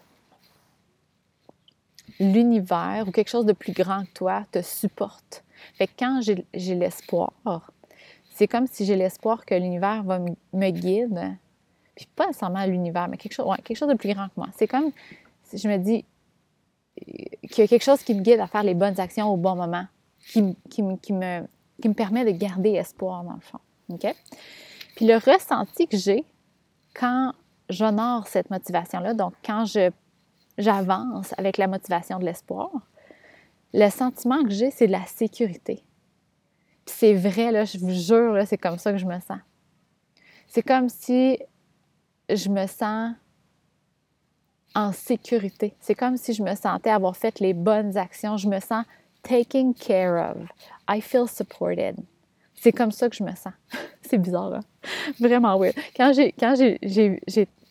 l'univers 2.18 3.04
ou 3.06 3.12
quelque 3.12 3.28
chose 3.28 3.46
de 3.46 3.52
plus 3.52 3.72
grand 3.72 4.04
que 4.04 4.12
toi 4.12 4.44
te 4.50 4.60
supporte. 4.60 5.44
Fait 5.74 5.86
que 5.86 5.92
quand 5.98 6.20
j'ai 6.20 6.74
l'espoir, 6.74 7.32
c'est 8.34 8.48
comme 8.48 8.66
si 8.66 8.84
j'ai 8.84 8.96
l'espoir 8.96 9.44
que 9.44 9.54
l'univers 9.54 10.02
va 10.02 10.18
me 10.18 10.70
guide, 10.70 11.36
puis 12.00 12.08
pas 12.16 12.26
nécessairement 12.26 12.64
l'univers, 12.64 13.08
mais 13.08 13.18
quelque 13.18 13.34
chose, 13.34 13.46
quelque 13.62 13.76
chose 13.76 13.88
de 13.88 13.94
plus 13.94 14.14
grand 14.14 14.28
que 14.28 14.34
moi. 14.36 14.48
C'est 14.56 14.66
comme 14.66 14.90
si 15.42 15.58
je 15.58 15.68
me 15.68 15.76
dis 15.76 16.06
qu'il 16.96 17.58
y 17.58 17.62
a 17.62 17.66
quelque 17.68 17.82
chose 17.82 18.02
qui 18.02 18.14
me 18.14 18.22
guide 18.22 18.40
à 18.40 18.46
faire 18.46 18.62
les 18.62 18.72
bonnes 18.72 18.98
actions 18.98 19.28
au 19.28 19.36
bon 19.36 19.54
moment, 19.54 19.84
qui, 20.18 20.42
me, 20.42 20.96
qui 20.96 21.12
me 21.12 21.94
permet 21.94 22.24
de 22.24 22.30
garder 22.30 22.70
espoir 22.70 23.22
dans 23.24 23.34
le 23.34 23.40
fond. 23.40 23.58
OK? 23.90 24.14
Puis 24.96 25.06
le 25.06 25.16
ressenti 25.16 25.86
que 25.86 25.98
j'ai 25.98 26.24
quand 26.94 27.34
j'honore 27.68 28.26
cette 28.28 28.48
motivation-là, 28.48 29.12
donc 29.12 29.34
quand 29.44 29.66
je, 29.66 29.90
j'avance 30.56 31.34
avec 31.36 31.58
la 31.58 31.66
motivation 31.66 32.18
de 32.18 32.24
l'espoir, 32.24 32.70
le 33.74 33.90
sentiment 33.90 34.42
que 34.42 34.50
j'ai, 34.50 34.70
c'est 34.70 34.86
de 34.86 34.92
la 34.92 35.04
sécurité. 35.04 35.84
Puis 36.86 36.94
c'est 36.96 37.14
vrai, 37.14 37.52
là, 37.52 37.66
je 37.66 37.78
vous 37.78 37.90
jure, 37.90 38.32
là, 38.32 38.46
c'est 38.46 38.56
comme 38.56 38.78
ça 38.78 38.90
que 38.90 38.98
je 38.98 39.06
me 39.06 39.20
sens. 39.20 39.38
C'est 40.48 40.62
comme 40.62 40.88
si 40.88 41.38
je 42.36 42.48
me 42.48 42.66
sens 42.66 43.14
en 44.74 44.92
sécurité. 44.92 45.74
C'est 45.80 45.94
comme 45.94 46.16
si 46.16 46.32
je 46.32 46.42
me 46.42 46.54
sentais 46.54 46.90
avoir 46.90 47.16
fait 47.16 47.40
les 47.40 47.54
bonnes 47.54 47.96
actions. 47.96 48.36
Je 48.36 48.48
me 48.48 48.60
sens 48.60 48.84
taken 49.22 49.74
care 49.74 50.16
of. 50.16 50.36
I 50.88 51.00
feel 51.00 51.28
supported. 51.28 51.96
C'est 52.54 52.72
comme 52.72 52.90
ça 52.90 53.08
que 53.08 53.16
je 53.16 53.24
me 53.24 53.34
sens. 53.34 53.52
c'est 54.02 54.18
bizarre, 54.18 54.54
hein? 54.54 54.60
Vraiment 55.18 55.58
weird. 55.58 55.74
Quand 55.96 56.12
j'ai, 56.12 56.32
quand 56.32 56.54
j'ai, 56.56 57.20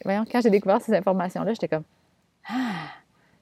voyons, 0.03 0.25
quand 0.29 0.41
j'ai 0.41 0.49
découvert 0.49 0.81
ces 0.81 0.93
informations-là, 0.93 1.53
j'étais 1.53 1.67
comme 1.67 1.83
Ah, 2.49 2.89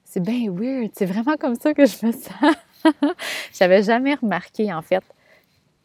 c'est 0.04 0.20
bien 0.20 0.50
weird. 0.50 0.90
C'est 0.94 1.06
vraiment 1.06 1.36
comme 1.36 1.54
ça 1.54 1.74
que 1.74 1.86
je 1.86 2.06
me 2.06 2.12
sens. 2.12 2.54
j'avais 3.52 3.82
jamais 3.82 4.14
remarqué, 4.14 4.72
en 4.72 4.82
fait, 4.82 5.02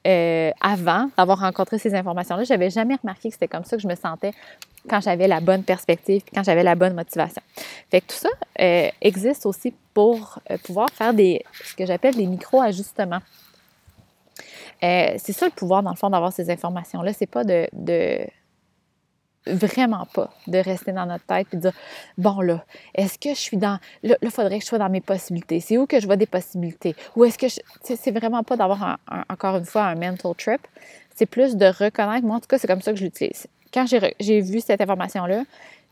euh, 0.05 0.51
avant 0.59 1.09
d'avoir 1.17 1.39
rencontré 1.39 1.77
ces 1.77 1.95
informations-là, 1.95 2.43
j'avais 2.43 2.69
jamais 2.69 2.95
remarqué 2.95 3.29
que 3.29 3.33
c'était 3.33 3.47
comme 3.47 3.63
ça 3.63 3.77
que 3.77 3.81
je 3.81 3.87
me 3.87 3.95
sentais 3.95 4.33
quand 4.89 4.99
j'avais 4.99 5.27
la 5.27 5.39
bonne 5.39 5.63
perspective, 5.63 6.23
quand 6.33 6.43
j'avais 6.43 6.63
la 6.63 6.75
bonne 6.75 6.93
motivation. 6.93 7.41
Fait 7.89 8.01
tout 8.01 8.15
ça 8.15 8.29
euh, 8.59 8.89
existe 9.01 9.45
aussi 9.45 9.73
pour 9.93 10.39
euh, 10.51 10.57
pouvoir 10.63 10.89
faire 10.89 11.13
des, 11.13 11.43
ce 11.63 11.73
que 11.75 11.85
j'appelle 11.85 12.15
des 12.15 12.25
micro-ajustements. 12.25 13.21
c'est 14.81 15.31
ça 15.31 15.45
le 15.45 15.51
pouvoir, 15.51 15.83
dans 15.83 15.91
le 15.91 15.95
fond, 15.95 16.09
d'avoir 16.09 16.33
ces 16.33 16.49
informations-là. 16.49 17.13
C'est 17.13 17.25
pas 17.25 17.45
de, 17.45 18.27
vraiment 19.45 20.05
pas 20.13 20.29
de 20.47 20.57
rester 20.57 20.91
dans 20.91 21.05
notre 21.05 21.25
tête 21.25 21.47
et 21.51 21.57
de 21.57 21.61
dire 21.61 21.73
bon 22.17 22.41
là, 22.41 22.63
est-ce 22.95 23.17
que 23.19 23.29
je 23.29 23.39
suis 23.39 23.57
dans 23.57 23.79
là, 24.03 24.15
il 24.21 24.31
faudrait 24.31 24.57
que 24.59 24.63
je 24.63 24.69
sois 24.69 24.77
dans 24.77 24.89
mes 24.89 25.01
possibilités. 25.01 25.59
C'est 25.59 25.77
où 25.77 25.85
que 25.85 25.99
je 25.99 26.05
vois 26.05 26.15
des 26.15 26.25
possibilités? 26.25 26.95
Ou 27.15 27.25
est-ce 27.25 27.37
que 27.37 27.47
c'est 27.83 28.11
vraiment 28.11 28.43
pas 28.43 28.55
d'avoir 28.55 28.97
encore 29.29 29.57
une 29.57 29.65
fois 29.65 29.83
un 29.83 29.95
mental 29.95 30.33
trip. 30.37 30.61
C'est 31.15 31.25
plus 31.25 31.55
de 31.55 31.65
reconnaître. 31.65 32.25
Moi 32.25 32.37
en 32.37 32.39
tout 32.39 32.47
cas, 32.47 32.57
c'est 32.57 32.67
comme 32.67 32.81
ça 32.81 32.91
que 32.91 32.97
je 32.97 33.03
l'utilise. 33.03 33.47
Quand 33.73 33.85
j'ai 33.87 34.41
vu 34.41 34.61
cette 34.61 34.81
information 34.81 35.25
là, 35.25 35.43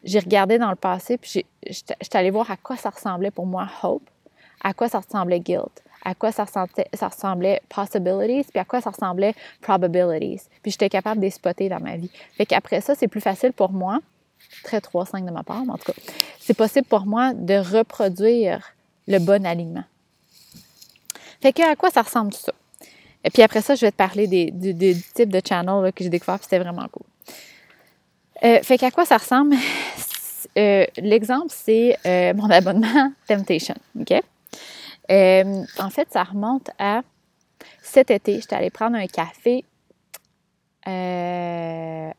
j'ai 0.03 0.19
regardé 0.19 0.57
dans 0.57 0.69
le 0.69 0.75
passé 0.75 1.17
puis 1.17 1.45
j'étais 1.67 2.17
allée 2.17 2.31
voir 2.31 2.49
à 2.49 2.57
quoi 2.57 2.75
ça 2.75 2.89
ressemblait 2.89 3.31
pour 3.31 3.45
moi 3.45 3.67
hope, 3.83 4.09
à 4.63 4.73
quoi 4.73 4.87
ça 4.89 4.99
ressemblait 4.99 5.39
guilt, 5.39 5.83
à 6.03 6.15
quoi 6.15 6.31
ça, 6.31 6.45
ressemblait 6.45 7.61
possibilities, 7.69 8.49
puis 8.49 8.59
à 8.59 8.65
quoi 8.65 8.81
ça 8.81 8.89
ressemblait 8.89 9.33
probabilities. 9.61 10.47
Puis 10.61 10.71
j'étais 10.71 10.89
capable 10.89 11.19
de 11.19 11.25
les 11.25 11.31
spotter 11.31 11.69
dans 11.69 11.79
ma 11.79 11.95
vie. 11.97 12.09
Fait 12.37 12.45
qu'après 12.45 12.81
ça, 12.81 12.95
c'est 12.95 13.07
plus 13.07 13.21
facile 13.21 13.53
pour 13.53 13.71
moi, 13.71 13.99
très 14.63 14.79
3-5 14.79 15.25
de 15.25 15.31
ma 15.31 15.43
part, 15.43 15.63
mais 15.65 15.71
en 15.71 15.77
tout 15.77 15.91
cas, 15.91 16.01
c'est 16.39 16.55
possible 16.55 16.87
pour 16.87 17.05
moi 17.05 17.33
de 17.33 17.55
reproduire 17.55 18.73
le 19.07 19.19
bon 19.19 19.45
alignement. 19.45 19.83
Fait 21.41 21.53
que 21.53 21.61
à 21.63 21.75
quoi 21.75 21.89
ça 21.89 22.01
ressemble 22.01 22.31
tout 22.33 22.39
ça? 22.39 22.53
Et 23.23 23.29
puis 23.29 23.41
après 23.43 23.61
ça, 23.61 23.75
je 23.75 23.81
vais 23.81 23.91
te 23.91 23.97
parler 23.97 24.27
des, 24.27 24.51
du, 24.51 24.95
type 25.13 25.29
de 25.29 25.41
channel 25.47 25.91
que 25.93 26.03
j'ai 26.03 26.09
découvert, 26.09 26.39
puis 26.39 26.45
c'était 26.45 26.59
vraiment 26.59 26.87
cool. 26.91 27.05
Euh, 28.43 28.59
fait 28.63 28.77
qu'à 28.77 28.91
quoi 28.91 29.05
ça 29.05 29.17
ressemble? 29.17 29.55
Euh, 30.57 30.85
l'exemple, 30.97 31.47
c'est 31.49 31.97
euh, 32.05 32.33
mon 32.33 32.49
abonnement 32.49 33.13
Temptation. 33.25 33.75
OK? 33.97 34.21
Euh, 35.11 35.63
en 35.77 35.89
fait, 35.89 36.11
ça 36.11 36.23
remonte 36.23 36.69
à 36.79 37.01
cet 37.81 38.11
été. 38.11 38.39
J'étais 38.39 38.55
allée 38.55 38.69
prendre 38.69 38.95
un 38.95 39.07
café 39.07 39.65
euh, 40.87 42.11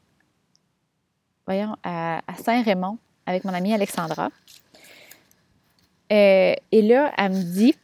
voyons, 1.46 1.76
à, 1.82 2.20
Saint-Raymond 2.38 2.99
avec 3.26 3.44
mon 3.44 3.52
amie 3.54 3.72
Alexandra. 3.72 4.30
Euh, 6.12 6.54
et 6.70 6.82
là, 6.82 7.12
elle 7.16 7.32
me 7.32 7.42
dit, 7.42 7.75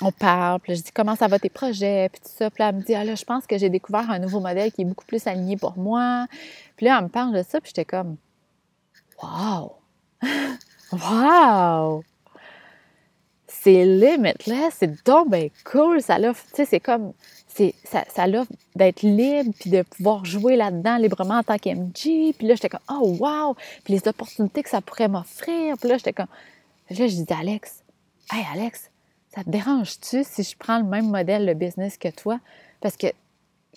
on 0.00 0.10
parle, 0.10 0.60
puis 0.60 0.74
je 0.74 0.82
dis 0.82 0.92
comment 0.92 1.14
ça 1.14 1.28
va 1.28 1.38
tes 1.38 1.48
projets, 1.48 2.08
puis 2.10 2.20
tout 2.20 2.32
ça. 2.34 2.50
Puis 2.50 2.60
là, 2.60 2.70
elle 2.70 2.76
me 2.76 2.82
dit, 2.82 2.94
ah 2.94 3.04
là, 3.04 3.14
je 3.14 3.24
pense 3.24 3.46
que 3.46 3.56
j'ai 3.56 3.70
découvert 3.70 4.10
un 4.10 4.18
nouveau 4.18 4.40
modèle 4.40 4.72
qui 4.72 4.82
est 4.82 4.84
beaucoup 4.84 5.06
plus 5.06 5.26
aligné 5.26 5.56
pour 5.56 5.78
moi. 5.78 6.26
Puis 6.76 6.86
là, 6.86 6.98
elle 6.98 7.04
me 7.04 7.08
parle 7.08 7.32
de 7.32 7.42
ça, 7.42 7.60
puis 7.60 7.72
j'étais 7.74 7.84
comme, 7.84 8.16
wow! 9.22 9.76
wow! 10.92 12.04
C'est 13.64 13.86
limitless, 13.86 14.74
c'est 14.78 15.04
donc 15.06 15.34
cool. 15.64 16.02
Ça 16.02 16.18
l'offre, 16.18 16.44
tu 16.50 16.56
sais, 16.56 16.64
c'est 16.66 16.80
comme, 16.80 17.14
ça, 17.84 18.04
ça 18.14 18.26
l'offre 18.26 18.52
d'être 18.76 19.00
libre, 19.00 19.52
puis 19.58 19.70
de 19.70 19.80
pouvoir 19.82 20.24
jouer 20.26 20.56
là-dedans 20.56 20.98
librement 20.98 21.38
en 21.38 21.42
tant 21.42 21.56
qu'MG. 21.56 22.34
Puis 22.36 22.46
là, 22.46 22.54
j'étais 22.56 22.68
comme, 22.68 22.80
oh 22.90 23.16
wow! 23.18 23.56
Puis 23.84 23.94
les 23.94 24.06
opportunités 24.06 24.62
que 24.62 24.68
ça 24.68 24.82
pourrait 24.82 25.08
m'offrir. 25.08 25.78
Puis 25.78 25.88
là, 25.88 25.96
j'étais 25.96 26.12
comme, 26.12 26.26
là, 26.90 27.06
je 27.08 27.22
dis 27.22 27.26
Alex, 27.32 27.82
hey 28.30 28.44
Alex, 28.52 28.90
ça 29.34 29.42
te 29.42 29.48
dérange-tu 29.48 30.24
si 30.24 30.42
je 30.42 30.56
prends 30.58 30.78
le 30.78 30.84
même 30.84 31.08
modèle 31.08 31.46
de 31.46 31.54
business 31.54 31.96
que 31.96 32.08
toi? 32.08 32.38
Parce 32.82 32.98
que 32.98 33.06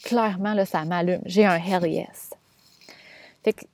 clairement, 0.03 0.53
là, 0.53 0.65
ça 0.65 0.84
m'allume. 0.84 1.22
J'ai 1.25 1.46
un 1.46 1.56
hell 1.56 1.89
yes 1.89 2.32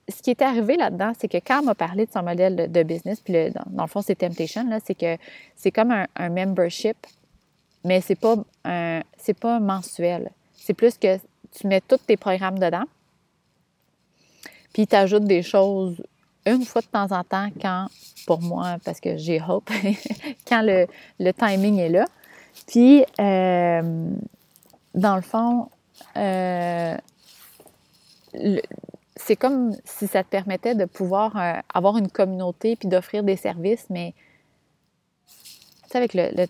ce 0.09 0.21
qui 0.21 0.29
est 0.29 0.41
arrivé 0.41 0.75
là-dedans, 0.77 1.13
c'est 1.17 1.27
que 1.27 1.37
quand 1.37 1.63
m'a 1.63 1.75
parlé 1.75 2.05
de 2.05 2.11
son 2.11 2.23
modèle 2.23 2.71
de, 2.71 2.83
business, 2.83 3.19
puis 3.21 3.51
dans, 3.51 3.83
le 3.83 3.87
fond, 3.87 4.01
c'est 4.01 4.15
Temptation, 4.15 4.67
c'est 4.85 4.95
que 4.95 5.17
c'est 5.55 5.71
comme 5.71 5.91
un, 5.91 6.29
membership, 6.29 6.97
mais 7.83 8.01
c'est 8.01 8.15
pas 8.15 8.35
c'est 9.17 9.37
pas 9.39 9.59
mensuel. 9.59 10.31
C'est 10.55 10.73
plus 10.73 10.97
que 10.97 11.17
tu 11.51 11.67
mets 11.67 11.81
tous 11.81 11.97
tes 11.97 12.17
programmes 12.17 12.59
dedans, 12.59 12.85
puis 14.73 14.87
tu 14.87 14.95
ajoutes 14.95 15.25
des 15.25 15.43
choses 15.43 16.01
une 16.45 16.65
fois 16.65 16.81
de 16.81 16.87
temps 16.87 17.11
en 17.11 17.23
temps 17.23 17.49
quand, 17.61 17.87
pour 18.25 18.41
moi, 18.41 18.77
parce 18.83 18.99
que 18.99 19.17
j'ai 19.17 19.41
hope, 19.41 19.69
quand 20.47 20.61
le, 20.61 20.87
timing 21.31 21.79
est 21.79 21.89
là. 21.89 22.05
Puis, 22.67 23.03
euh, 23.19 24.09
dans 24.93 25.15
le 25.15 25.21
fond, 25.21 25.69
euh, 26.17 26.97
c'est 29.15 29.35
comme 29.35 29.75
si 29.85 30.07
ça 30.07 30.23
te 30.23 30.29
permettait 30.29 30.75
de 30.75 30.85
pouvoir 30.85 31.37
euh, 31.37 31.53
avoir 31.73 31.97
une 31.97 32.09
communauté 32.09 32.75
puis 32.75 32.87
d'offrir 32.87 33.23
des 33.23 33.35
services, 33.35 33.85
mais 33.89 34.13
avec 35.93 36.13
le, 36.15 36.47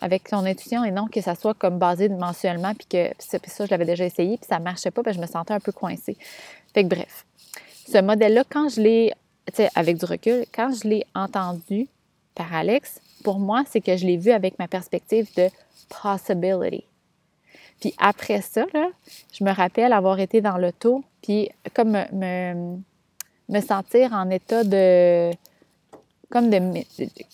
avec 0.00 0.28
ton 0.28 0.44
intuition 0.44 0.84
et 0.84 0.90
non 0.90 1.06
que 1.06 1.20
ça 1.20 1.34
soit 1.34 1.54
comme 1.54 1.78
basé 1.78 2.08
mensuellement 2.08 2.74
puis 2.74 2.86
que 2.86 3.10
ça, 3.18 3.38
je 3.64 3.70
l'avais 3.70 3.86
déjà 3.86 4.04
essayé 4.04 4.36
puis 4.36 4.46
ça 4.48 4.58
marchait 4.58 4.90
pas, 4.90 5.02
puis 5.02 5.12
je 5.12 5.20
me 5.20 5.26
sentais 5.26 5.54
un 5.54 5.60
peu 5.60 5.72
coincée. 5.72 6.16
Fait 6.74 6.84
bref, 6.84 7.24
ce 7.86 7.98
modèle-là, 7.98 8.44
quand 8.48 8.68
je 8.68 8.80
l'ai, 8.80 9.12
avec 9.74 9.98
du 9.98 10.04
recul, 10.04 10.44
quand 10.54 10.72
je 10.72 10.88
l'ai 10.88 11.06
entendu 11.14 11.88
par 12.34 12.54
Alex, 12.54 13.00
pour 13.24 13.38
moi, 13.38 13.64
c'est 13.68 13.80
que 13.80 13.96
je 13.96 14.06
l'ai 14.06 14.16
vu 14.16 14.30
avec 14.30 14.58
ma 14.58 14.68
perspective 14.68 15.28
de 15.36 15.48
possibility. 15.88 16.84
Puis 17.80 17.94
après 17.98 18.42
ça, 18.42 18.66
je 19.32 19.42
me 19.42 19.52
rappelle 19.52 19.92
avoir 19.92 20.20
été 20.20 20.40
dans 20.40 20.58
l'auto, 20.58 21.02
puis 21.22 21.48
comme 21.74 21.92
me, 22.12 23.60
sentir 23.60 24.12
en 24.12 24.28
état 24.30 24.64
de. 24.64 25.30
Comme, 26.30 26.48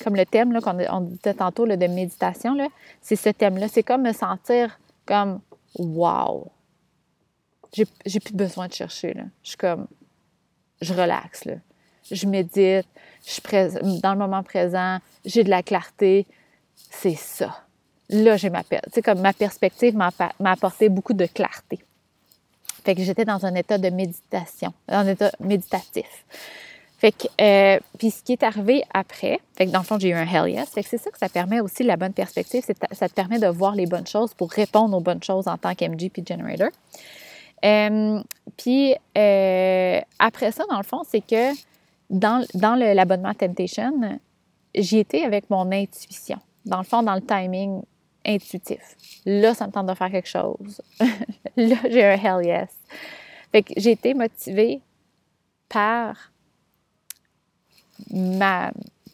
comme 0.03 0.17
le 0.17 0.25
thème 0.25 0.59
qu'on 0.63 0.79
on 0.91 1.01
disait 1.03 1.35
tantôt 1.35 1.67
de 1.67 1.87
méditation, 1.87 2.57
c'est 3.03 3.17
ce 3.17 3.29
thème-là. 3.29 3.69
C'est 3.69 3.83
comme 3.83 4.03
me 4.03 4.13
sentir 4.13 4.79
comme 5.05 5.41
wow. 5.79 6.51
j'ai 7.75 8.21
plus 8.21 8.35
besoin 8.35 8.69
de 8.69 8.73
chercher. 8.73 9.13
Là. 9.13 9.25
Je 9.43 9.49
suis 9.51 9.59
comme, 9.59 9.87
je 10.81 10.95
relaxe. 10.95 11.45
Là. 11.45 11.57
Je 12.11 12.27
médite, 12.27 12.87
je 13.27 13.33
suis 13.33 14.01
dans 14.01 14.13
le 14.13 14.19
moment 14.19 14.43
présent, 14.43 14.99
j'ai 15.27 15.45
de 15.45 15.51
la 15.51 15.63
clarté. 15.63 16.27
C'est 16.75 17.17
ça. 17.17 17.66
Là, 18.09 18.37
j'ai 18.37 18.51
ma, 18.51 18.63
comme 19.05 19.21
ma 19.21 19.33
perspective 19.33 19.97
m'a 19.97 20.11
apporté 20.45 20.89
beaucoup 20.89 21.13
de 21.13 21.27
clarté. 21.27 21.81
Fait 22.85 22.95
que 22.95 23.03
j'étais 23.03 23.25
dans 23.25 23.45
un 23.45 23.55
état 23.57 23.79
de 23.79 23.91
méditation, 23.91 24.73
un 24.89 25.07
état 25.09 25.33
méditatif. 25.41 26.07
Fait 26.99 27.13
que, 27.13 27.27
euh, 27.41 27.79
puis 27.99 28.11
ce 28.11 28.23
qui 28.23 28.33
est 28.33 28.43
arrivé 28.43 28.85
après, 28.95 29.41
fait 29.55 29.67
que 29.67 29.71
dans 29.71 29.81
le 29.81 29.85
fond, 29.85 29.99
j'ai 29.99 30.11
eu 30.11 30.15
un 30.15 30.25
hell 30.25 30.49
yes. 30.49 30.71
Fait 30.71 30.83
que 30.83 30.89
c'est 30.89 30.99
ça 30.99 31.11
que 31.11 31.19
ça 31.19 31.29
permet 31.29 31.61
aussi 31.61 31.83
la 31.83 31.97
bonne 31.97 32.13
perspective, 32.13 32.63
ça 32.93 33.09
te 33.09 33.15
permet 33.15 33.39
de 33.39 33.49
voir 33.49 33.75
les 33.75 33.87
bonnes 33.87 34.07
choses 34.07 34.33
pour 34.35 34.51
répondre 34.51 34.97
aux 34.97 35.01
bonnes 35.01 35.23
choses 35.23 35.49
en 35.49 35.59
tant 35.59 35.75
qu'MG 35.75 36.11
puis 36.11 36.25
Generator. 36.27 36.71
Puis 38.57 38.95
euh, 39.19 40.01
après 40.19 40.53
ça, 40.53 40.65
dans 40.71 40.79
le 40.79 40.85
fond, 40.85 41.03
c'est 41.09 41.21
que 41.21 41.53
dans, 42.09 42.47
dans 42.55 42.77
l'abonnement 42.77 43.35
Temptation, 43.35 44.19
j'y 44.75 44.99
étais 44.99 45.25
avec 45.25 45.51
mon 45.51 45.71
intuition. 45.73 46.39
Dans 46.65 46.79
le 46.79 46.85
fond, 46.85 47.03
dans 47.03 47.15
le 47.15 47.23
timing 47.23 47.83
intuitif. 48.27 48.97
Là, 49.25 49.55
ça 49.55 49.67
me 49.67 49.73
tente 49.73 49.87
de 49.87 49.95
faire 49.95 50.11
quelque 50.11 50.29
chose. 50.29 50.81
là, 51.57 51.77
j'ai 51.89 52.05
un 52.05 52.17
hell 52.17 52.45
yes. 52.45 52.71
Fait 53.53 53.63
que 53.63 53.73
j'ai 53.77 53.93
été 53.93 54.15
motivée 54.15 54.81
par 55.69 56.33
ma, 58.11 58.73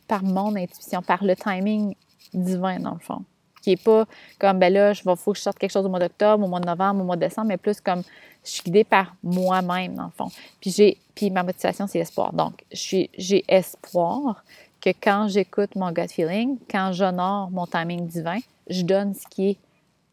par 0.09 0.23
mon 0.23 0.57
intuition, 0.57 1.02
par 1.02 1.25
le 1.25 1.37
timing 1.37 1.95
divin, 2.33 2.81
dans 2.81 2.95
le 2.95 3.00
fond. 3.00 3.23
Qui 3.62 3.71
n'est 3.71 3.76
pas 3.76 4.07
comme, 4.38 4.59
ben 4.59 4.73
là, 4.73 4.92
il 4.92 5.16
faut 5.16 5.33
que 5.33 5.38
je 5.38 5.42
sorte 5.42 5.59
quelque 5.59 5.71
chose 5.71 5.87
au 5.87 5.88
mois 5.88 6.00
d'octobre, 6.00 6.45
au 6.45 6.49
mois 6.49 6.59
de 6.59 6.66
novembre, 6.66 7.02
au 7.02 7.04
mois 7.04 7.16
de 7.16 7.21
décembre, 7.21 7.49
mais 7.49 7.57
plus 7.57 7.81
comme, 7.81 8.02
je 8.45 8.50
suis 8.50 8.62
guidée 8.64 8.85
par 8.85 9.14
moi-même, 9.23 9.95
dans 9.95 10.07
le 10.07 10.11
fond. 10.11 10.28
Puis, 10.61 10.71
j'ai, 10.71 10.99
puis 11.14 11.31
ma 11.31 11.45
motivation, 11.45 11.87
c'est 11.87 12.00
espoir. 12.00 12.33
Donc, 12.33 12.64
j'ai 12.73 13.45
espoir 13.47 14.45
que 14.83 14.91
quand 14.91 15.29
j'écoute 15.29 15.77
mon 15.77 15.93
gut 15.93 16.09
feeling, 16.09 16.59
quand 16.69 16.93
j'honore 16.93 17.51
mon 17.51 17.67
timing 17.67 18.07
divin, 18.07 18.41
je 18.69 18.83
donne 18.83 19.15
ce 19.15 19.27
qui 19.29 19.51
est 19.51 19.59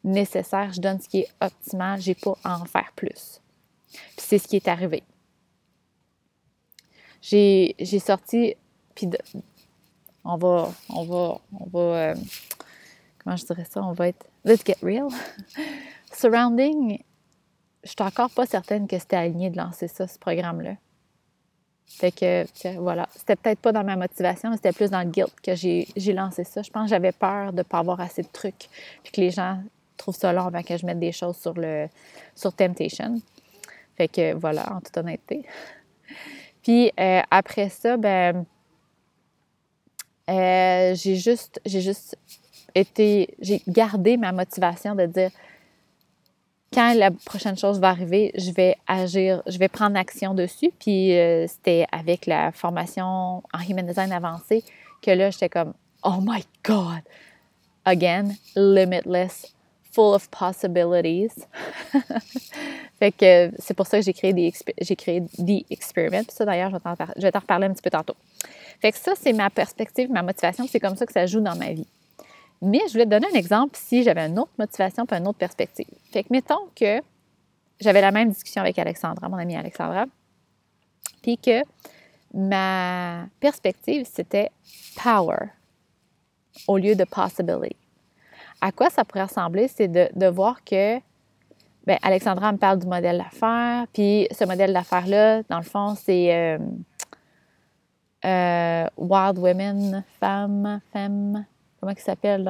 nécessaire, 0.03 0.71
je 0.71 0.79
donne 0.79 1.01
ce 1.01 1.09
qui 1.09 1.21
est 1.21 1.29
optimal, 1.41 1.99
j'ai 1.99 2.15
pas 2.15 2.37
à 2.43 2.59
en 2.59 2.65
faire 2.65 2.91
plus. 2.95 3.41
Puis 3.91 4.01
c'est 4.17 4.37
ce 4.37 4.47
qui 4.47 4.57
est 4.57 4.67
arrivé. 4.67 5.03
J'ai, 7.21 7.75
sorti, 7.99 8.55
puis 8.95 9.09
on 10.23 10.37
va, 10.37 10.71
on 10.89 11.03
va, 11.03 11.41
on 11.59 11.65
va, 11.65 11.79
euh, 11.79 12.15
comment 13.17 13.35
je 13.35 13.45
dirais 13.45 13.65
ça, 13.69 13.83
on 13.83 13.91
va 13.91 14.09
être, 14.09 14.25
let's 14.45 14.63
get 14.63 14.77
real. 14.81 15.07
Surrounding, 16.13 17.01
je 17.83 17.89
suis 17.89 17.95
encore 17.99 18.29
pas 18.29 18.45
certaine 18.45 18.87
que 18.87 18.97
c'était 18.99 19.17
aligné 19.17 19.49
de 19.49 19.57
lancer 19.57 19.87
ça, 19.87 20.07
ce 20.07 20.17
programme-là. 20.19 20.75
Fait 21.89 22.11
que, 22.11 22.45
voilà, 22.77 23.09
c'était 23.15 23.35
peut-être 23.35 23.59
pas 23.59 23.71
dans 23.71 23.83
ma 23.83 23.95
motivation, 23.95 24.51
mais 24.51 24.57
c'était 24.57 24.71
plus 24.71 24.91
dans 24.91 25.01
le 25.01 25.09
guilt 25.09 25.33
que 25.41 25.55
j'ai 25.55 26.13
lancé 26.13 26.43
ça. 26.43 26.61
Je 26.61 26.69
pense 26.69 26.83
que 26.83 26.89
j'avais 26.89 27.11
peur 27.11 27.51
de 27.51 27.57
ne 27.57 27.63
pas 27.63 27.79
avoir 27.79 27.99
assez 27.99 28.21
de 28.21 28.27
trucs, 28.31 28.69
puis 29.03 29.11
que 29.11 29.19
les 29.19 29.31
gens 29.31 29.59
trouvent 29.97 30.15
ça 30.15 30.31
long 30.31 30.45
avant 30.45 30.61
que 30.61 30.77
je 30.77 30.85
mette 30.85 30.99
des 30.99 31.11
choses 31.11 31.37
sur, 31.37 31.53
le, 31.55 31.87
sur 32.35 32.53
Temptation. 32.53 33.19
Fait 33.97 34.07
que, 34.07 34.33
voilà, 34.33 34.71
en 34.71 34.79
toute 34.79 34.95
honnêteté. 34.97 35.43
Puis 36.63 36.91
euh, 36.99 37.21
après 37.31 37.69
ça, 37.69 37.97
ben, 37.97 38.45
euh, 40.29 40.93
j'ai 40.95 41.15
juste, 41.15 41.59
j'ai 41.65 41.81
juste 41.81 42.17
été, 42.75 43.35
j'ai 43.41 43.61
gardé 43.67 44.15
ma 44.15 44.31
motivation 44.31 44.93
de 44.93 45.05
dire, 45.05 45.31
quand 46.71 46.93
la 46.93 47.11
prochaine 47.11 47.57
chose 47.57 47.79
va 47.79 47.89
arriver, 47.89 48.31
je 48.35 48.51
vais 48.51 48.75
agir, 48.87 49.41
je 49.47 49.57
vais 49.57 49.67
prendre 49.67 49.97
action 49.97 50.33
dessus. 50.33 50.71
Puis 50.79 51.17
euh, 51.17 51.47
c'était 51.47 51.85
avec 51.91 52.25
la 52.25 52.51
formation 52.51 53.43
en 53.53 53.59
Human 53.67 53.85
Design 53.85 54.11
avancé 54.11 54.63
que 55.01 55.11
là, 55.11 55.31
j'étais 55.31 55.49
comme, 55.49 55.73
oh 56.03 56.19
my 56.21 56.43
God! 56.63 57.01
Again, 57.85 58.35
limitless, 58.55 59.53
full 59.91 60.13
of 60.13 60.29
possibilities. 60.29 61.45
fait 62.99 63.11
que 63.11 63.51
c'est 63.57 63.73
pour 63.73 63.87
ça 63.87 63.97
que 63.97 64.05
j'ai 64.05 64.13
créé 64.13 64.33
des, 64.33 64.53
j'ai 64.79 64.95
créé 64.95 65.21
The 65.21 65.65
Experiment. 65.71 66.23
Puis 66.23 66.35
ça, 66.35 66.45
d'ailleurs, 66.45 66.69
je 66.69 67.21
vais 67.21 67.31
t'en 67.31 67.39
reparler 67.39 67.65
un 67.65 67.73
petit 67.73 67.81
peu 67.81 67.89
tantôt. 67.89 68.15
Fait 68.81 68.91
que 68.91 68.97
ça, 68.97 69.13
c'est 69.19 69.33
ma 69.33 69.49
perspective, 69.49 70.11
ma 70.11 70.21
motivation. 70.21 70.67
C'est 70.69 70.79
comme 70.79 70.95
ça 70.95 71.05
que 71.05 71.13
ça 71.13 71.25
joue 71.25 71.41
dans 71.41 71.55
ma 71.55 71.73
vie. 71.73 71.87
Mais 72.61 72.81
je 72.87 72.93
voulais 72.93 73.05
te 73.05 73.09
donner 73.09 73.27
un 73.31 73.37
exemple 73.37 73.77
si 73.77 74.03
j'avais 74.03 74.27
une 74.27 74.37
autre 74.39 74.51
motivation 74.57 75.05
puis 75.05 75.17
une 75.17 75.27
autre 75.27 75.37
perspective. 75.37 75.87
Fait 76.11 76.23
que 76.23 76.29
mettons 76.31 76.67
que 76.75 77.01
j'avais 77.79 78.01
la 78.01 78.11
même 78.11 78.29
discussion 78.29 78.61
avec 78.61 78.77
Alexandra, 78.77 79.29
mon 79.29 79.37
amie 79.37 79.55
Alexandra, 79.55 80.05
puis 81.21 81.37
que 81.37 81.61
ma 82.33 83.25
perspective, 83.39 84.05
c'était 84.11 84.51
power 85.01 85.51
au 86.67 86.77
lieu 86.77 86.95
de 86.95 87.05
possibility. 87.05 87.75
À 88.61 88.71
quoi 88.71 88.89
ça 88.89 89.05
pourrait 89.05 89.23
ressembler, 89.23 89.69
c'est 89.69 89.87
de, 89.87 90.27
voir 90.27 90.63
que 90.65 90.99
bien, 91.87 91.97
Alexandra 92.01 92.51
me 92.51 92.57
parle 92.57 92.79
du 92.79 92.87
modèle 92.87 93.17
d'affaires, 93.17 93.85
puis 93.93 94.27
ce 94.31 94.43
modèle 94.43 94.73
d'affaires-là, 94.73 95.43
dans 95.43 95.57
le 95.57 95.63
fond, 95.63 95.95
c'est 95.95 96.35
euh, 96.35 96.57
euh, 98.25 98.85
Wild 98.97 99.37
Women, 99.37 100.03
femmes, 100.19 100.81
femmes, 100.91 101.45
comment 101.79 101.93
ils 101.95 102.01
s'appellent? 102.01 102.49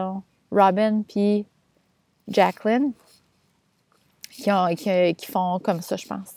Robin 0.52 1.04
puis 1.08 1.46
Jacqueline, 2.28 2.94
qui, 4.30 5.16
qui, 5.16 5.26
font 5.26 5.60
comme 5.60 5.82
ça, 5.82 5.96
je 5.96 6.08
pense. 6.08 6.34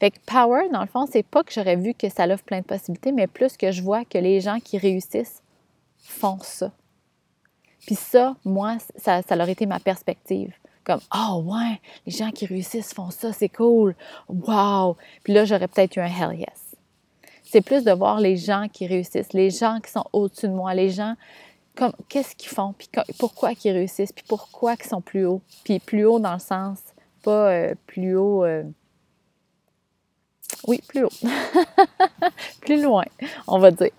Fait 0.00 0.10
que 0.10 0.18
Power, 0.26 0.68
dans 0.72 0.80
le 0.80 0.86
fond, 0.86 1.06
c'est 1.10 1.22
pas 1.22 1.42
que 1.42 1.52
j'aurais 1.52 1.76
vu 1.76 1.94
que 1.94 2.08
ça 2.08 2.26
offre 2.26 2.44
plein 2.44 2.60
de 2.60 2.64
possibilités, 2.64 3.12
mais 3.12 3.26
plus 3.26 3.56
que 3.56 3.70
je 3.70 3.82
vois 3.82 4.04
que 4.04 4.18
les 4.18 4.40
gens 4.40 4.58
qui 4.58 4.78
réussissent 4.78 5.42
font 5.98 6.38
ça. 6.40 6.72
Puis 7.86 7.94
ça, 7.94 8.36
moi, 8.44 8.78
ça, 8.96 9.22
ça 9.22 9.36
leur 9.36 9.48
été 9.48 9.66
ma 9.66 9.80
perspective. 9.80 10.52
Comme, 10.84 11.00
oh 11.14 11.42
ouais, 11.44 11.80
les 12.06 12.12
gens 12.12 12.30
qui 12.30 12.46
réussissent 12.46 12.92
font 12.92 13.10
ça, 13.10 13.32
c'est 13.32 13.48
cool. 13.48 13.94
Wow! 14.28 14.96
Puis 15.22 15.32
là, 15.32 15.44
j'aurais 15.44 15.68
peut-être 15.68 15.96
eu 15.96 16.00
un 16.00 16.06
hell 16.06 16.36
yes. 16.38 16.76
C'est 17.44 17.60
plus 17.60 17.84
de 17.84 17.92
voir 17.92 18.18
les 18.18 18.36
gens 18.36 18.66
qui 18.72 18.86
réussissent, 18.86 19.32
les 19.32 19.50
gens 19.50 19.78
qui 19.80 19.90
sont 19.90 20.04
au-dessus 20.12 20.48
de 20.48 20.54
moi, 20.54 20.74
les 20.74 20.90
gens 20.90 21.14
qu'est-ce 22.08 22.36
qu'ils 22.36 22.50
font, 22.50 22.74
puis 22.76 22.88
pourquoi 23.18 23.52
ils 23.64 23.70
réussissent, 23.70 24.12
puis 24.12 24.24
pourquoi 24.28 24.74
ils 24.74 24.88
sont 24.88 25.00
plus 25.00 25.26
hauts? 25.26 25.42
Puis 25.64 25.78
plus 25.78 26.04
haut 26.04 26.18
dans 26.18 26.34
le 26.34 26.38
sens, 26.38 26.78
pas 27.22 27.50
euh, 27.50 27.74
plus 27.86 28.16
haut. 28.16 28.44
Euh, 28.44 28.62
oui, 30.66 30.80
plus 30.86 31.04
haut. 31.04 31.12
plus 32.60 32.82
loin, 32.82 33.04
on 33.46 33.58
va 33.58 33.70
dire. 33.70 33.90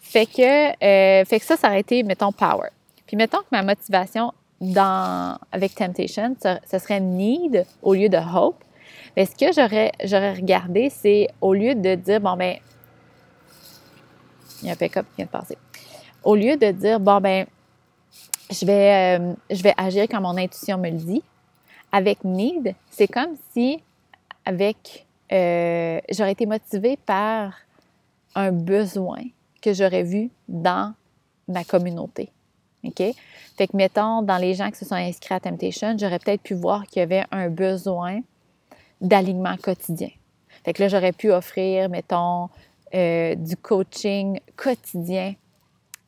Fait 0.00 0.26
que, 0.26 0.70
euh, 0.70 1.24
fait 1.24 1.40
que 1.40 1.44
ça, 1.44 1.56
ça 1.56 1.68
aurait 1.68 1.80
été, 1.80 2.02
mettons, 2.02 2.32
power. 2.32 2.70
Puis 3.06 3.16
mettons 3.16 3.38
que 3.38 3.48
ma 3.52 3.62
motivation 3.62 4.32
dans, 4.60 5.38
avec 5.52 5.74
Temptation, 5.74 6.34
ce, 6.42 6.78
serait 6.78 7.00
need 7.00 7.66
au 7.82 7.94
lieu 7.94 8.08
de 8.08 8.16
hope. 8.16 8.62
Mais 9.16 9.26
ce 9.26 9.34
que 9.34 9.52
j'aurais, 9.52 9.92
j'aurais 10.04 10.34
regardé, 10.34 10.90
c'est 10.90 11.28
au 11.40 11.54
lieu 11.54 11.74
de 11.74 11.94
dire, 11.94 12.20
bon, 12.20 12.36
ben, 12.36 12.56
il 14.62 14.68
y 14.68 14.70
a 14.70 14.72
un 14.72 14.76
pick-up 14.76 15.06
qui 15.10 15.16
vient 15.16 15.26
de 15.26 15.30
passer 15.30 15.58
au 16.26 16.34
lieu 16.34 16.56
de 16.56 16.72
dire, 16.72 16.98
bon, 16.98 17.20
ben, 17.20 17.46
je 18.50 18.66
vais, 18.66 19.18
euh, 19.18 19.32
je 19.48 19.62
vais 19.62 19.72
agir 19.76 20.08
comme 20.08 20.24
mon 20.24 20.36
intuition 20.36 20.76
me 20.76 20.90
le 20.90 20.96
dit, 20.96 21.22
avec 21.92 22.24
need, 22.24 22.74
c'est 22.90 23.06
comme 23.06 23.36
si, 23.52 23.80
avec, 24.44 25.06
euh, 25.32 26.00
j'aurais 26.10 26.32
été 26.32 26.44
motivée 26.44 26.98
par 27.06 27.54
un 28.34 28.50
besoin 28.50 29.22
que 29.62 29.72
j'aurais 29.72 30.02
vu 30.02 30.30
dans 30.48 30.94
ma 31.46 31.62
communauté. 31.62 32.30
OK? 32.84 33.02
Fait 33.56 33.68
que, 33.68 33.76
mettons, 33.76 34.22
dans 34.22 34.38
les 34.38 34.54
gens 34.54 34.70
qui 34.70 34.78
se 34.78 34.84
sont 34.84 34.96
inscrits 34.96 35.34
à 35.34 35.40
Temptation, 35.40 35.96
j'aurais 35.96 36.18
peut-être 36.18 36.42
pu 36.42 36.54
voir 36.54 36.86
qu'il 36.88 37.00
y 37.00 37.02
avait 37.02 37.24
un 37.30 37.48
besoin 37.50 38.20
d'alignement 39.00 39.56
quotidien. 39.56 40.10
Fait 40.64 40.72
que 40.72 40.82
là, 40.82 40.88
j'aurais 40.88 41.12
pu 41.12 41.30
offrir, 41.30 41.88
mettons, 41.88 42.48
euh, 42.94 43.36
du 43.36 43.56
coaching 43.56 44.40
quotidien 44.56 45.34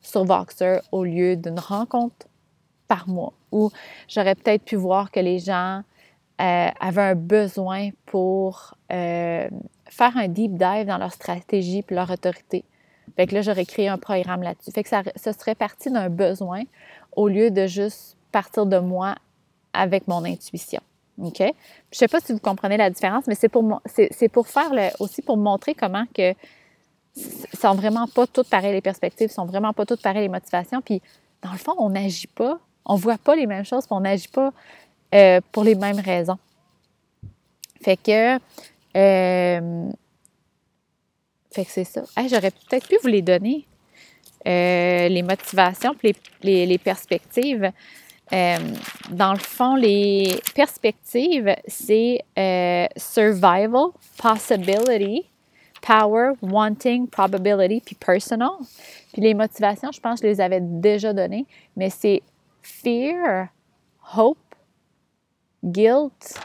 sur 0.01 0.25
Voxer 0.25 0.79
au 0.91 1.03
lieu 1.03 1.35
d'une 1.35 1.59
rencontre 1.59 2.27
par 2.87 3.07
mois, 3.07 3.33
où 3.51 3.71
j'aurais 4.07 4.35
peut-être 4.35 4.63
pu 4.63 4.75
voir 4.75 5.11
que 5.11 5.19
les 5.19 5.39
gens 5.39 5.83
euh, 6.41 6.69
avaient 6.79 7.01
un 7.01 7.15
besoin 7.15 7.89
pour 8.05 8.75
euh, 8.91 9.47
faire 9.85 10.17
un 10.17 10.27
deep 10.27 10.53
dive 10.57 10.85
dans 10.85 10.97
leur 10.97 11.13
stratégie 11.13 11.79
et 11.79 11.93
leur 11.93 12.09
autorité. 12.09 12.63
Fait 13.15 13.27
que 13.27 13.35
là, 13.35 13.41
j'aurais 13.41 13.65
créé 13.65 13.87
un 13.89 13.97
programme 13.97 14.43
là-dessus. 14.43 14.71
Fait 14.71 14.83
que 14.83 14.89
ça, 14.89 15.33
serait 15.33 15.55
parti 15.55 15.91
d'un 15.91 16.09
besoin 16.09 16.63
au 17.15 17.27
lieu 17.27 17.51
de 17.51 17.67
juste 17.67 18.17
partir 18.31 18.65
de 18.65 18.79
moi 18.79 19.15
avec 19.73 20.07
mon 20.07 20.23
intuition. 20.23 20.81
OK? 21.21 21.43
Je 21.91 21.97
sais 21.97 22.07
pas 22.07 22.21
si 22.21 22.31
vous 22.31 22.39
comprenez 22.39 22.77
la 22.77 22.89
différence, 22.89 23.27
mais 23.27 23.35
c'est 23.35 23.49
pour, 23.49 23.81
pour 24.31 24.47
faire 24.47 24.71
aussi 24.99 25.21
pour 25.21 25.37
montrer 25.37 25.73
comment 25.73 26.05
que 26.13 26.33
sont 27.59 27.75
vraiment 27.75 28.07
pas 28.07 28.27
toutes 28.27 28.49
pareilles 28.49 28.73
les 28.73 28.81
perspectives, 28.81 29.29
sont 29.29 29.45
vraiment 29.45 29.73
pas 29.73 29.85
toutes 29.85 30.01
pareilles 30.01 30.23
les 30.23 30.29
motivations. 30.29 30.81
Puis, 30.81 31.01
dans 31.41 31.51
le 31.51 31.57
fond, 31.57 31.73
on 31.77 31.89
n'agit 31.89 32.27
pas, 32.27 32.59
on 32.85 32.95
voit 32.95 33.17
pas 33.17 33.35
les 33.35 33.45
mêmes 33.45 33.65
choses, 33.65 33.85
puis 33.85 33.95
on 33.95 34.01
n'agit 34.01 34.27
pas 34.27 34.51
euh, 35.13 35.41
pour 35.51 35.63
les 35.63 35.75
mêmes 35.75 35.99
raisons. 35.99 36.37
Fait 37.81 37.97
que, 37.97 38.35
euh, 38.97 39.89
fait 41.51 41.65
que 41.65 41.71
c'est 41.71 41.83
ça. 41.83 42.03
J'aurais 42.27 42.51
peut-être 42.51 42.87
pu 42.87 42.97
vous 43.01 43.07
les 43.07 43.21
donner, 43.21 43.65
euh, 44.47 45.07
les 45.07 45.21
motivations, 45.21 45.95
les, 46.03 46.15
les, 46.43 46.65
les 46.65 46.77
perspectives. 46.77 47.71
Dans 48.31 49.33
le 49.33 49.39
fond, 49.39 49.73
les 49.73 50.39
perspectives, 50.53 51.55
c'est 51.67 52.23
survival, 52.95 53.87
possibility, 54.17 55.28
power, 55.81 56.33
wanting, 56.41 57.07
probability, 57.07 57.81
puis 57.81 57.95
personal. 57.95 58.51
Puis 59.13 59.21
les 59.21 59.33
motivations, 59.33 59.91
je 59.91 59.99
pense 59.99 60.19
que 60.19 60.27
je 60.27 60.31
les 60.33 60.41
avais 60.41 60.59
déjà 60.61 61.13
données, 61.13 61.45
mais 61.75 61.89
c'est 61.89 62.21
fear, 62.61 63.47
hope, 64.15 64.37
guilt, 65.63 66.39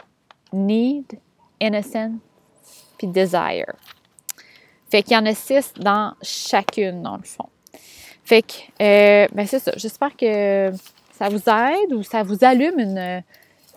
need, 0.52 1.18
innocence, 1.60 2.12
puis 2.98 3.06
desire. 3.08 3.74
Fait 4.90 5.02
qu'il 5.02 5.14
y 5.14 5.16
en 5.16 5.26
a 5.26 5.34
six 5.34 5.72
dans 5.74 6.14
chacune, 6.22 7.02
dans 7.02 7.16
le 7.16 7.24
fond. 7.24 7.48
Fait 8.24 8.42
que, 8.42 8.54
euh, 8.80 9.28
ben 9.32 9.46
c'est 9.46 9.58
ça. 9.58 9.72
J'espère 9.76 10.16
que 10.16 10.72
ça 11.12 11.28
vous 11.28 11.42
aide 11.48 11.92
ou 11.92 12.02
ça 12.02 12.22
vous 12.22 12.42
allume 12.42 12.78
une, 12.78 13.22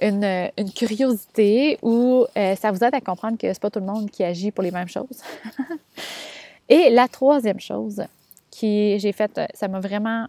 une, 0.01 0.51
curiosité 0.75 1.77
ou 1.81 2.25
euh, 2.37 2.55
ça 2.55 2.71
vous 2.71 2.83
aide 2.83 2.93
à 2.93 3.01
comprendre 3.01 3.37
que 3.37 3.47
c'est 3.47 3.61
pas 3.61 3.69
tout 3.69 3.79
le 3.79 3.85
monde 3.85 4.09
qui 4.09 4.23
agit 4.23 4.51
pour 4.51 4.63
les 4.63 4.71
mêmes 4.71 4.87
choses. 4.87 5.21
Et 6.69 6.89
la 6.89 7.07
troisième 7.07 7.59
chose 7.59 8.03
qui 8.51 8.99
j'ai 8.99 9.11
faite, 9.11 9.39
ça 9.53 9.67
m'a 9.67 9.79
vraiment. 9.79 10.27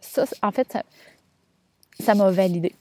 Ça, 0.00 0.24
en 0.42 0.52
fait, 0.52 0.78
ça 1.98 2.14
m'a 2.14 2.30
validé. 2.30 2.74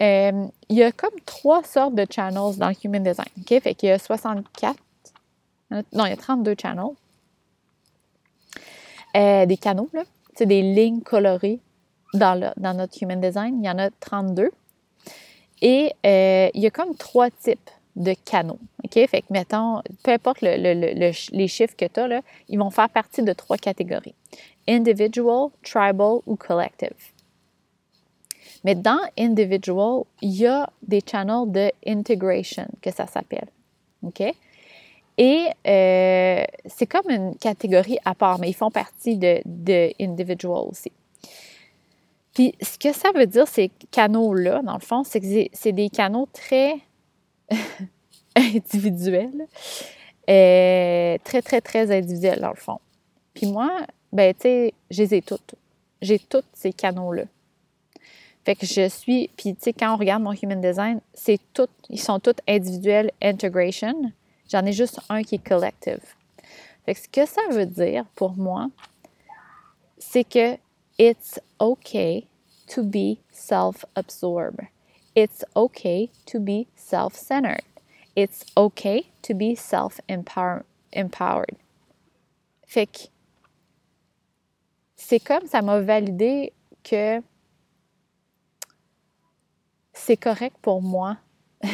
Euh, 0.00 0.46
il 0.68 0.76
y 0.76 0.82
a 0.82 0.92
comme 0.92 1.18
trois 1.26 1.62
sortes 1.64 1.94
de 1.94 2.06
channels 2.08 2.56
dans 2.56 2.68
le 2.68 2.74
Human 2.84 3.02
Design. 3.02 3.28
OK? 3.38 3.60
Fait 3.60 3.74
qu'il 3.74 3.88
y 3.88 3.92
a 3.92 3.98
64. 3.98 4.76
Non, 5.70 6.04
il 6.04 6.10
y 6.10 6.12
a 6.12 6.16
32 6.16 6.54
channels. 6.60 6.94
Euh, 9.16 9.46
des 9.46 9.56
canaux, 9.56 9.88
là. 9.92 10.04
C'est 10.34 10.46
des 10.46 10.62
lignes 10.62 11.00
colorées 11.00 11.60
dans, 12.14 12.52
dans 12.56 12.74
notre 12.74 13.02
Human 13.02 13.20
Design. 13.20 13.62
Il 13.62 13.66
y 13.66 13.70
en 13.70 13.78
a 13.78 13.90
32. 13.90 14.50
Et 15.62 15.92
euh, 16.04 16.50
il 16.52 16.60
y 16.60 16.66
a 16.66 16.70
comme 16.70 16.94
trois 16.96 17.30
types 17.30 17.70
de 17.94 18.14
canaux. 18.24 18.58
OK? 18.84 18.94
Fait 19.08 19.22
que, 19.22 19.26
mettons, 19.30 19.80
peu 20.02 20.10
importe 20.10 20.40
les 20.42 21.48
chiffres 21.48 21.76
que 21.76 21.84
tu 21.86 22.00
as, 22.00 22.08
là, 22.08 22.20
ils 22.48 22.58
vont 22.58 22.70
faire 22.70 22.90
partie 22.90 23.22
de 23.22 23.32
trois 23.32 23.56
catégories. 23.56 24.14
Individual, 24.68 25.48
tribal 25.62 26.18
ou 26.26 26.36
collective. 26.36 26.90
Mais 28.64 28.74
dans 28.74 29.00
individual, 29.18 30.02
il 30.20 30.36
y 30.36 30.46
a 30.46 30.68
des 30.82 31.00
channels 31.08 31.50
de 31.50 31.70
integration 31.86 32.66
que 32.80 32.90
ça 32.90 33.06
s'appelle. 33.06 33.48
OK? 34.02 34.22
Et 35.18 35.46
euh, 35.66 36.44
c'est 36.66 36.86
comme 36.86 37.10
une 37.10 37.36
catégorie 37.36 37.98
à 38.04 38.14
part, 38.14 38.38
mais 38.38 38.48
ils 38.48 38.54
font 38.54 38.70
partie 38.70 39.16
de, 39.16 39.40
de 39.44 39.92
individual 40.00 40.64
aussi. 40.68 40.90
Puis 42.34 42.54
ce 42.60 42.78
que 42.78 42.92
ça 42.92 43.10
veut 43.12 43.26
dire, 43.26 43.46
ces 43.46 43.70
canaux-là, 43.90 44.62
dans 44.62 44.74
le 44.74 44.80
fond, 44.80 45.04
c'est 45.04 45.20
que 45.20 45.48
c'est 45.52 45.72
des 45.72 45.90
canaux 45.90 46.28
très 46.32 46.76
individuels. 48.36 49.46
Euh, 50.30 51.18
très, 51.24 51.42
très, 51.42 51.60
très 51.60 51.90
individuels, 51.96 52.40
dans 52.40 52.50
le 52.50 52.56
fond. 52.56 52.78
Puis 53.34 53.46
moi, 53.46 53.80
ben, 54.12 54.32
tu 54.34 54.42
sais, 54.42 54.74
je 54.90 55.02
les 55.02 55.14
ai 55.16 55.22
toutes. 55.22 55.54
J'ai 56.00 56.18
tous 56.18 56.44
ces 56.52 56.72
canaux-là. 56.72 57.24
Fait 58.44 58.56
que 58.56 58.66
je 58.66 58.88
suis, 58.88 59.30
puis 59.36 59.54
tu 59.54 59.62
sais, 59.62 59.72
quand 59.72 59.94
on 59.94 59.96
regarde 59.96 60.22
mon 60.22 60.32
Human 60.32 60.60
Design, 60.60 61.00
c'est 61.14 61.38
tout, 61.52 61.68
ils 61.88 62.00
sont 62.00 62.18
tous 62.18 62.34
individuels 62.48 63.10
integration. 63.22 64.12
J'en 64.48 64.64
ai 64.64 64.72
juste 64.72 65.00
un 65.08 65.22
qui 65.22 65.36
est 65.36 65.46
collective. 65.46 66.00
Fait 66.84 66.94
que 66.94 67.00
ce 67.00 67.08
que 67.08 67.26
ça 67.26 67.42
veut 67.50 67.66
dire 67.66 68.04
pour 68.16 68.32
moi, 68.36 68.68
c'est 69.98 70.24
que 70.24 70.56
It's 70.98 71.38
okay 71.60 72.26
to 72.68 72.82
be 72.82 73.20
self-absorbed. 73.30 74.68
It's 75.14 75.44
okay 75.54 76.10
to 76.26 76.40
be 76.40 76.68
self-centered. 76.74 77.64
It's 78.14 78.44
okay 78.56 79.10
to 79.22 79.34
be 79.34 79.54
self-empowered. 79.54 80.64
Fait 82.66 82.86
que 82.86 83.08
c'est 84.96 85.20
comme 85.20 85.46
ça 85.46 85.60
m'a 85.60 85.80
validé 85.80 86.52
que 86.82 87.22
c'est 89.92 90.16
correct 90.16 90.56
pour 90.62 90.80
moi 90.80 91.18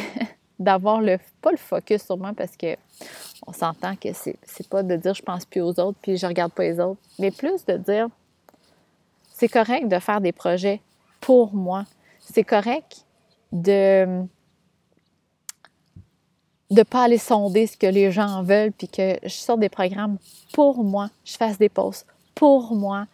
d'avoir 0.59 1.01
le 1.01 1.17
pas 1.41 1.51
le 1.51 1.57
focus 1.57 2.03
sur 2.03 2.17
moi 2.17 2.33
parce 2.35 2.57
que 2.57 2.75
on 3.47 3.53
s'entend 3.53 3.95
que 3.95 4.11
c'est, 4.13 4.35
c'est 4.43 4.67
pas 4.67 4.83
de 4.83 4.95
dire 4.97 5.13
je 5.13 5.21
pense 5.21 5.45
plus 5.45 5.61
aux 5.61 5.79
autres 5.79 5.97
puis 6.01 6.17
je 6.17 6.25
regarde 6.25 6.51
pas 6.51 6.63
les 6.63 6.79
autres, 6.79 6.99
mais 7.17 7.31
plus 7.31 7.65
de 7.65 7.77
dire 7.77 8.09
c'est 9.39 9.47
correct 9.47 9.87
de 9.87 9.99
faire 9.99 10.19
des 10.19 10.33
projets 10.33 10.81
pour 11.21 11.53
moi. 11.53 11.85
C'est 12.19 12.43
correct 12.43 13.05
de 13.53 14.25
ne 16.69 16.83
pas 16.83 17.03
aller 17.03 17.17
sonder 17.17 17.65
ce 17.65 17.77
que 17.77 17.87
les 17.87 18.11
gens 18.11 18.43
veulent, 18.43 18.73
puis 18.73 18.89
que 18.89 19.17
je 19.23 19.29
sorte 19.29 19.61
des 19.61 19.69
programmes 19.69 20.17
pour 20.51 20.83
moi, 20.83 21.09
je 21.23 21.37
fasse 21.37 21.57
des 21.57 21.69
posts 21.69 22.05
pour 22.35 22.75
moi, 22.75 23.07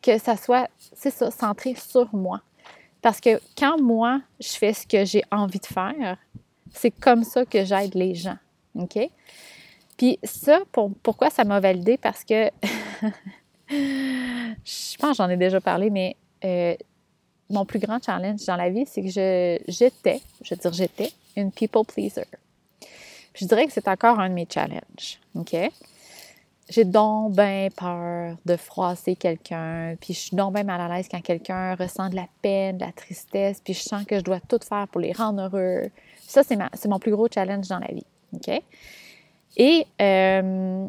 que 0.00 0.18
ça 0.18 0.36
soit, 0.36 0.70
c'est 0.94 1.10
ça, 1.10 1.30
centré 1.32 1.74
sur 1.74 2.14
moi. 2.14 2.40
Parce 3.02 3.20
que 3.20 3.40
quand 3.58 3.80
moi, 3.80 4.20
je 4.38 4.52
fais 4.52 4.72
ce 4.72 4.86
que 4.86 5.04
j'ai 5.04 5.24
envie 5.32 5.58
de 5.58 5.66
faire, 5.66 6.18
c'est 6.72 6.92
comme 6.92 7.24
ça 7.24 7.44
que 7.44 7.64
j'aide 7.64 7.94
les 7.96 8.14
gens. 8.14 8.38
OK? 8.76 8.96
Puis 9.96 10.20
ça, 10.22 10.60
pourquoi 11.02 11.30
ça 11.30 11.42
m'a 11.42 11.58
validé? 11.58 11.96
Parce 11.96 12.22
que 12.22 12.48
je 13.72 14.96
pense 14.98 15.16
j'en 15.16 15.28
ai 15.28 15.36
déjà 15.36 15.60
parlé, 15.60 15.90
mais 15.90 16.16
euh, 16.44 16.74
mon 17.50 17.64
plus 17.64 17.78
grand 17.78 18.02
challenge 18.02 18.44
dans 18.46 18.56
la 18.56 18.70
vie, 18.70 18.86
c'est 18.86 19.02
que 19.02 19.08
j'étais, 19.08 20.20
je 20.42 20.54
veux 20.54 20.60
dire 20.60 20.72
j'étais, 20.72 21.12
une 21.36 21.52
people 21.52 21.84
pleaser. 21.84 22.26
je 23.34 23.44
dirais 23.46 23.66
que 23.66 23.72
c'est 23.72 23.88
encore 23.88 24.20
un 24.20 24.28
de 24.28 24.34
mes 24.34 24.46
challenges. 24.48 25.18
OK? 25.34 25.56
J'ai 26.68 26.84
donc 26.84 27.32
bien 27.32 27.68
peur 27.76 28.36
de 28.46 28.56
froisser 28.56 29.16
quelqu'un, 29.16 29.94
puis 30.00 30.14
je 30.14 30.18
suis 30.20 30.36
donc 30.36 30.54
bien 30.54 30.64
mal 30.64 30.80
à 30.80 30.88
l'aise 30.94 31.06
quand 31.10 31.20
quelqu'un 31.20 31.74
ressent 31.74 32.08
de 32.08 32.16
la 32.16 32.26
peine, 32.40 32.78
de 32.78 32.84
la 32.84 32.92
tristesse, 32.92 33.60
puis 33.62 33.74
je 33.74 33.82
sens 33.82 34.04
que 34.04 34.18
je 34.18 34.24
dois 34.24 34.40
tout 34.40 34.60
faire 34.66 34.86
pour 34.88 35.00
les 35.00 35.12
rendre 35.12 35.42
heureux. 35.42 35.90
Ça, 36.20 36.42
c'est 36.42 36.88
mon 36.88 36.98
plus 36.98 37.10
gros 37.10 37.28
challenge 37.32 37.68
dans 37.68 37.80
la 37.80 37.88
vie. 37.88 38.06
OK? 38.34 38.62
Et 39.56 39.86
euh, 40.00 40.86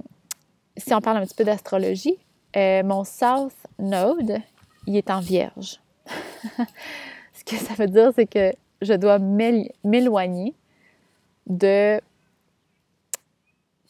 si 0.77 0.93
on 0.93 1.01
parle 1.01 1.17
un 1.17 1.25
petit 1.25 1.35
peu 1.35 1.43
d'astrologie, 1.43 2.17
euh, 2.55 2.83
mon 2.83 3.03
South 3.03 3.55
Node, 3.79 4.39
il 4.85 4.95
est 4.95 5.09
en 5.09 5.19
vierge. 5.19 5.79
Ce 7.33 7.43
que 7.43 7.55
ça 7.55 7.73
veut 7.73 7.87
dire, 7.87 8.11
c'est 8.15 8.27
que 8.27 8.53
je 8.81 8.93
dois 8.93 9.17
m'éloigner 9.19 10.53
de, 11.47 11.99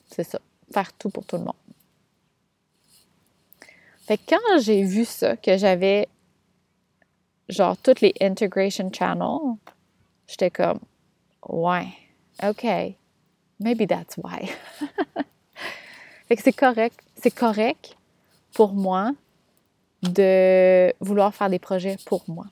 c'est 0.07 0.23
ça, 0.23 0.39
faire 0.71 0.93
tout 0.93 1.09
pour 1.09 1.25
tout 1.25 1.37
le 1.37 1.43
monde. 1.43 1.53
Fait 4.05 4.17
que 4.17 4.23
quand 4.29 4.59
j'ai 4.59 4.83
vu 4.83 5.05
ça, 5.05 5.37
que 5.37 5.57
j'avais 5.57 6.07
genre 7.49 7.77
toutes 7.77 8.01
les 8.01 8.13
integration 8.21 8.91
channels, 8.91 9.57
j'étais 10.27 10.51
comme, 10.51 10.79
ouais, 11.47 11.87
ok, 12.43 12.63
maybe 13.59 13.87
that's 13.87 14.17
why. 14.17 14.49
fait 16.27 16.35
que 16.35 16.43
c'est 16.43 16.53
correct, 16.53 16.99
c'est 17.15 17.33
correct 17.33 17.95
pour 18.53 18.73
moi 18.73 19.11
de 20.01 20.93
vouloir 20.99 21.33
faire 21.33 21.49
des 21.49 21.59
projets 21.59 21.97
pour 22.05 22.23
moi. 22.27 22.45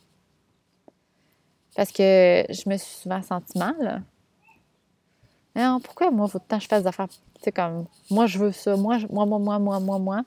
Parce 1.76 1.92
que 1.92 2.46
je 2.50 2.70
me 2.70 2.78
suis 2.78 3.02
souvent 3.02 3.22
sentie 3.22 3.58
mal. 3.58 4.04
Non, 5.56 5.80
pourquoi 5.82 6.12
moi, 6.12 6.28
faut 6.28 6.40
que 6.40 6.60
je 6.60 6.68
fasse 6.68 6.84
des 6.84 6.88
affaires, 6.88 7.08
tu 7.42 7.52
comme, 7.52 7.86
moi, 8.10 8.26
je 8.26 8.40
veux 8.40 8.52
ça, 8.52 8.76
moi, 8.76 8.98
moi, 9.10 9.26
moi, 9.26 9.40
moi, 9.40 9.60
moi, 9.60 9.80
moi, 9.80 10.00
moi. 10.00 10.22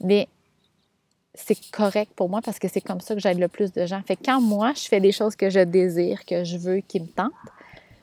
Mais 0.00 0.28
c'est 1.34 1.58
correct 1.70 2.12
pour 2.14 2.28
moi 2.28 2.40
parce 2.42 2.58
que 2.58 2.68
c'est 2.68 2.80
comme 2.80 3.00
ça 3.00 3.14
que 3.14 3.20
j'aide 3.20 3.38
le 3.38 3.48
plus 3.48 3.72
de 3.72 3.86
gens. 3.86 4.02
Fait 4.06 4.16
que 4.16 4.22
quand 4.24 4.40
moi, 4.40 4.72
je 4.74 4.82
fais 4.82 5.00
des 5.00 5.12
choses 5.12 5.34
que 5.34 5.50
je 5.50 5.60
désire, 5.60 6.24
que 6.24 6.44
je 6.44 6.58
veux, 6.58 6.80
qui 6.80 7.00
me 7.00 7.06
tentent, 7.06 7.32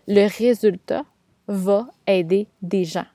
le 0.07 0.27
résultat 0.27 1.03
va 1.47 1.87
aider 2.07 2.47
des 2.61 2.85
gens. 2.85 3.05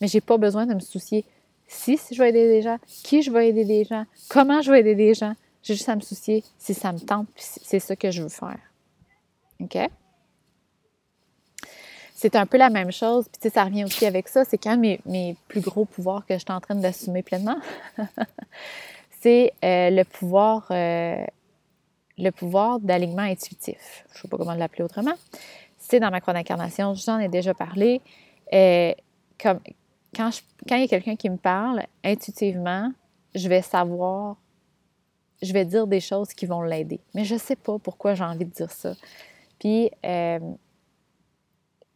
Mais 0.00 0.08
j'ai 0.08 0.20
pas 0.20 0.38
besoin 0.38 0.66
de 0.66 0.74
me 0.74 0.80
soucier 0.80 1.24
si, 1.72 1.98
je 2.12 2.18
vais 2.18 2.30
aider 2.30 2.48
des 2.48 2.62
gens, 2.62 2.78
qui 2.86 3.22
je 3.22 3.30
vais 3.30 3.48
aider 3.48 3.64
des 3.64 3.84
gens, 3.84 4.04
comment 4.28 4.62
je 4.62 4.70
vais 4.70 4.80
aider 4.80 4.94
des 4.94 5.14
gens. 5.14 5.34
J'ai 5.62 5.74
juste 5.74 5.88
à 5.88 5.96
me 5.96 6.00
soucier 6.00 6.42
si 6.58 6.74
ça 6.74 6.92
me 6.92 6.98
tente, 6.98 7.28
puis 7.34 7.44
c'est 7.62 7.78
ça 7.78 7.94
que 7.94 8.10
je 8.10 8.22
veux 8.22 8.28
faire. 8.28 8.58
OK? 9.60 9.78
C'est 12.14 12.36
un 12.36 12.46
peu 12.46 12.56
la 12.56 12.70
même 12.70 12.92
chose, 12.92 13.24
puis 13.24 13.40
tu 13.40 13.48
sais, 13.48 13.54
ça 13.54 13.64
revient 13.64 13.84
aussi 13.84 14.06
avec 14.06 14.28
ça. 14.28 14.44
C'est 14.44 14.58
quand 14.58 14.76
mes, 14.76 15.00
mes 15.06 15.36
plus 15.48 15.60
gros 15.60 15.84
pouvoirs 15.84 16.24
que 16.26 16.34
je 16.34 16.40
suis 16.40 16.52
en 16.52 16.60
train 16.60 16.74
d'assumer 16.74 17.22
pleinement. 17.22 17.56
c'est 19.20 19.52
euh, 19.64 19.90
le 19.90 20.04
pouvoir, 20.04 20.66
euh, 20.70 21.24
le 22.18 22.30
pouvoir 22.30 22.78
d'alignement 22.78 23.22
intuitif. 23.22 24.04
Je 24.12 24.18
ne 24.18 24.22
sais 24.22 24.28
pas 24.28 24.36
comment 24.36 24.54
l'appeler 24.54 24.84
autrement. 24.84 25.14
c'est 25.78 26.00
dans 26.00 26.10
ma 26.10 26.20
croix 26.20 26.34
d'incarnation, 26.34 26.94
j'en 26.94 27.18
ai 27.18 27.28
déjà 27.28 27.54
parlé. 27.54 28.00
Euh, 28.52 28.92
comme, 29.40 29.60
quand, 30.14 30.30
il 30.70 30.80
y 30.80 30.84
a 30.84 30.88
quelqu'un 30.88 31.16
qui 31.16 31.30
me 31.30 31.36
parle, 31.36 31.82
intuitivement, 32.04 32.92
je 33.34 33.48
vais 33.48 33.62
savoir, 33.62 34.36
je 35.40 35.52
vais 35.52 35.64
dire 35.64 35.86
des 35.86 36.00
choses 36.00 36.28
qui 36.34 36.46
vont 36.46 36.62
l'aider. 36.62 37.00
Mais 37.14 37.24
je 37.24 37.34
ne 37.34 37.38
sais 37.38 37.56
pas 37.56 37.78
pourquoi 37.78 38.14
j'ai 38.14 38.24
envie 38.24 38.44
de 38.44 38.50
dire 38.50 38.70
ça. 38.70 38.94
Puis, 39.58 39.90
euh, 40.04 40.38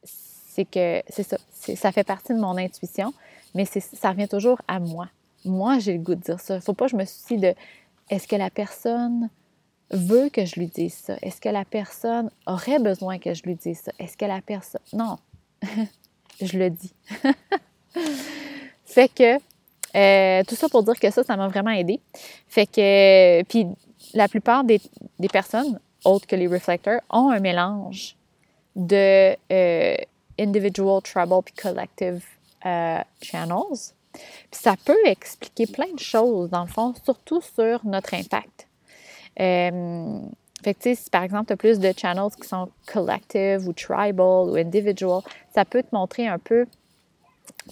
c'est 0.03 0.65
que, 0.65 1.03
c'est 1.09 1.23
ça, 1.23 1.37
ça 1.51 1.93
fait 1.93 2.05
partie 2.05 2.33
de 2.33 2.39
mon 2.39 2.57
intuition, 2.57 3.13
mais 3.55 3.65
ça 3.67 4.11
revient 4.11 4.29
toujours 4.29 4.61
à 4.67 4.81
moi. 4.81 5.09
Moi, 5.45 5.79
j'ai 5.79 5.93
le 5.93 6.03
goût 6.03 6.15
de 6.15 6.23
dire 6.23 6.41
ça. 6.41 6.55
Il 6.55 6.59
ne 6.59 6.63
faut 6.63 6.75
pas 6.75 6.87
que 6.87 6.93
je 6.93 6.97
me 6.97 7.05
soucie 7.05 7.37
de 7.37 7.55
est-ce 8.09 8.27
que 8.27 8.37
la 8.37 8.51
personne 8.51 9.29
veut 9.91 10.29
que 10.29 10.45
je 10.45 10.59
lui 10.59 10.67
dise 10.69 10.95
ça? 10.95 11.17
Est-ce 11.23 11.41
que 11.41 11.49
la 11.49 11.65
personne 11.65 12.31
aurait 12.47 12.79
besoin 12.79 13.19
que 13.19 13.35
je 13.35 13.43
lui 13.43 13.55
dise 13.55 13.81
ça? 13.81 13.93
Est-ce 13.99 14.17
que 14.17 14.25
la 14.25 14.41
personne... 14.41 14.81
Non, 14.93 15.19
je 16.41 16.59
le 16.59 16.71
dis. 16.71 16.95
fait 18.85 19.09
que, 19.09 19.39
euh, 19.97 20.43
tout 20.47 20.55
ça 20.55 20.69
pour 20.69 20.83
dire 20.83 20.99
que 20.99 21.11
ça, 21.11 21.25
ça 21.25 21.37
m'a 21.37 21.49
vraiment 21.49 21.71
aidé. 21.71 22.01
Fait 22.49 22.67
que, 22.67 23.43
puis 23.45 23.67
la 24.15 24.29
plupart 24.29 24.65
des, 24.65 24.81
personnes, 25.33 25.79
autres 26.05 26.27
que 26.27 26.37
les 26.37 26.47
reflecteurs, 26.47 27.01
ont 27.11 27.31
un 27.31 27.41
mélange 27.41 28.17
de 28.75 29.35
euh, 29.53 29.97
individual, 30.39 31.01
tribal 31.03 31.41
puis 31.45 31.55
collective 31.55 32.23
euh, 32.65 33.01
channels. 33.23 33.93
Puis 34.13 34.61
ça 34.61 34.75
peut 34.85 35.07
expliquer 35.07 35.67
plein 35.67 35.93
de 35.93 35.99
choses, 35.99 36.51
dans 36.51 36.63
le 36.63 36.71
fond, 36.71 36.95
surtout 37.05 37.41
sur 37.41 37.85
notre 37.85 38.15
impact. 38.15 38.67
Fait 40.67 40.75
que, 40.75 40.95
si 40.95 41.11
par 41.11 41.23
exemple, 41.23 41.47
tu 41.47 41.53
as 41.53 41.57
plus 41.57 41.79
de 41.79 41.93
channels 41.97 42.31
qui 42.41 42.49
sont 42.49 42.69
collective 42.87 43.69
ou 43.69 43.73
tribal 43.73 44.49
ou 44.49 44.57
individual, 44.57 45.21
ça 45.55 45.65
peut 45.65 45.83
te 45.83 45.95
montrer 45.95 46.27
un 46.27 46.39
peu 46.39 46.67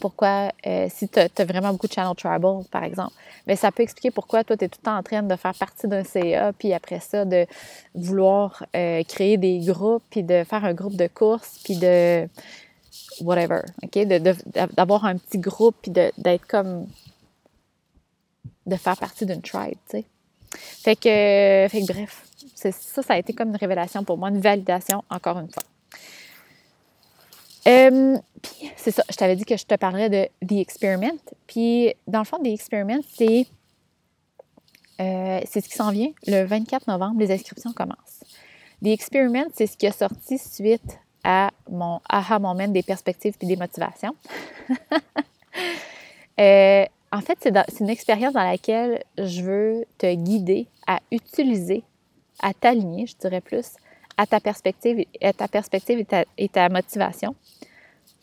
pourquoi, 0.00 0.52
euh, 0.66 0.88
si 0.90 1.08
tu 1.08 1.18
as, 1.18 1.44
vraiment 1.44 1.70
beaucoup 1.72 1.86
de 1.86 1.92
channels 1.92 2.16
tribal, 2.16 2.64
par 2.70 2.84
exemple, 2.84 3.12
mais 3.46 3.56
ça 3.56 3.70
peut 3.70 3.82
expliquer 3.82 4.10
pourquoi 4.10 4.44
toi, 4.44 4.56
tu 4.56 4.64
es 4.64 4.68
tout 4.68 4.78
le 4.80 4.84
temps 4.84 4.96
en 4.96 5.02
train 5.02 5.22
de 5.22 5.36
faire 5.36 5.54
partie 5.54 5.86
d'un 5.86 6.04
CA, 6.04 6.52
puis 6.52 6.72
après 6.72 7.00
ça, 7.00 7.24
de 7.24 7.46
vouloir 7.94 8.64
euh, 8.74 9.02
créer 9.04 9.36
des 9.36 9.60
groupes, 9.60 10.02
puis 10.10 10.22
de 10.22 10.44
faire 10.44 10.64
un 10.64 10.74
groupe 10.74 10.96
de 10.96 11.06
course, 11.06 11.60
puis 11.64 11.76
de 11.76 12.28
whatever, 13.20 13.60
OK? 13.82 13.98
D'avoir 14.74 15.04
un 15.04 15.16
petit 15.16 15.38
groupe, 15.38 15.76
puis 15.82 15.90
d'être 15.90 16.46
comme. 16.46 16.86
de 18.66 18.76
faire 18.76 18.96
partie 18.96 19.26
d'une 19.26 19.42
tribe, 19.42 19.78
tu 19.88 19.98
sais. 19.98 20.04
Fait 20.56 20.96
que, 20.96 21.66
fait 21.68 21.80
que 21.80 21.92
bref, 21.92 22.24
ça, 22.54 22.70
ça 23.02 23.14
a 23.14 23.18
été 23.18 23.32
comme 23.32 23.48
une 23.48 23.56
révélation 23.56 24.04
pour 24.04 24.18
moi, 24.18 24.28
une 24.28 24.40
validation, 24.40 25.02
encore 25.10 25.38
une 25.38 25.50
fois. 25.50 25.64
Euh, 27.66 28.18
puis, 28.42 28.70
c'est 28.76 28.90
ça, 28.90 29.02
je 29.10 29.16
t'avais 29.16 29.36
dit 29.36 29.44
que 29.44 29.56
je 29.56 29.64
te 29.64 29.74
parlerais 29.74 30.10
de 30.10 30.46
The 30.46 30.58
Experiment. 30.60 31.18
Puis, 31.46 31.94
dans 32.06 32.20
le 32.20 32.24
fond, 32.24 32.38
The 32.38 32.48
Experiment, 32.48 33.00
c'est, 33.16 33.46
euh, 35.00 35.40
ce 35.50 35.58
qui 35.60 35.74
s'en 35.74 35.90
vient. 35.90 36.10
Le 36.26 36.44
24 36.44 36.86
novembre, 36.88 37.20
les 37.20 37.32
inscriptions 37.32 37.72
commencent. 37.72 38.24
The 38.82 38.88
Experiment, 38.88 39.46
c'est 39.54 39.66
ce 39.66 39.76
qui 39.76 39.86
a 39.86 39.92
sorti 39.92 40.38
suite 40.38 40.98
à 41.24 41.50
mon 41.70 42.00
aha 42.08 42.38
moment 42.38 42.68
des 42.68 42.82
perspectives 42.82 43.34
puis 43.38 43.48
des 43.48 43.56
motivations. 43.56 44.14
euh, 46.40 46.84
en 47.10 47.20
fait, 47.20 47.38
c'est 47.40 47.80
une 47.80 47.88
expérience 47.88 48.34
dans 48.34 48.42
laquelle 48.42 49.02
je 49.16 49.42
veux 49.42 49.84
te 49.96 50.12
guider 50.14 50.66
à 50.86 51.00
utiliser, 51.10 51.82
à 52.40 52.52
t'aligner, 52.52 53.06
je 53.06 53.16
dirais 53.16 53.40
plus, 53.40 53.76
à 54.16 54.26
ta 54.26 54.40
perspective, 54.40 55.04
à 55.22 55.32
ta 55.32 55.48
perspective 55.48 55.98
et 55.98 56.04
ta, 56.04 56.24
ta 56.52 56.68
motivation 56.68 57.34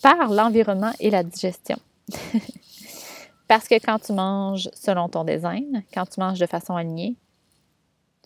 par 0.02 0.30
l'environnement 0.30 0.92
et 1.00 1.10
la 1.10 1.24
digestion. 1.24 1.78
Parce 3.48 3.68
que 3.68 3.76
quand 3.76 4.00
tu 4.00 4.14
manges 4.14 4.70
selon 4.74 5.10
ton 5.10 5.24
design, 5.24 5.84
quand 5.94 6.06
tu 6.06 6.20
manges 6.20 6.40
de 6.40 6.46
façon 6.46 6.76
alignée, 6.76 7.16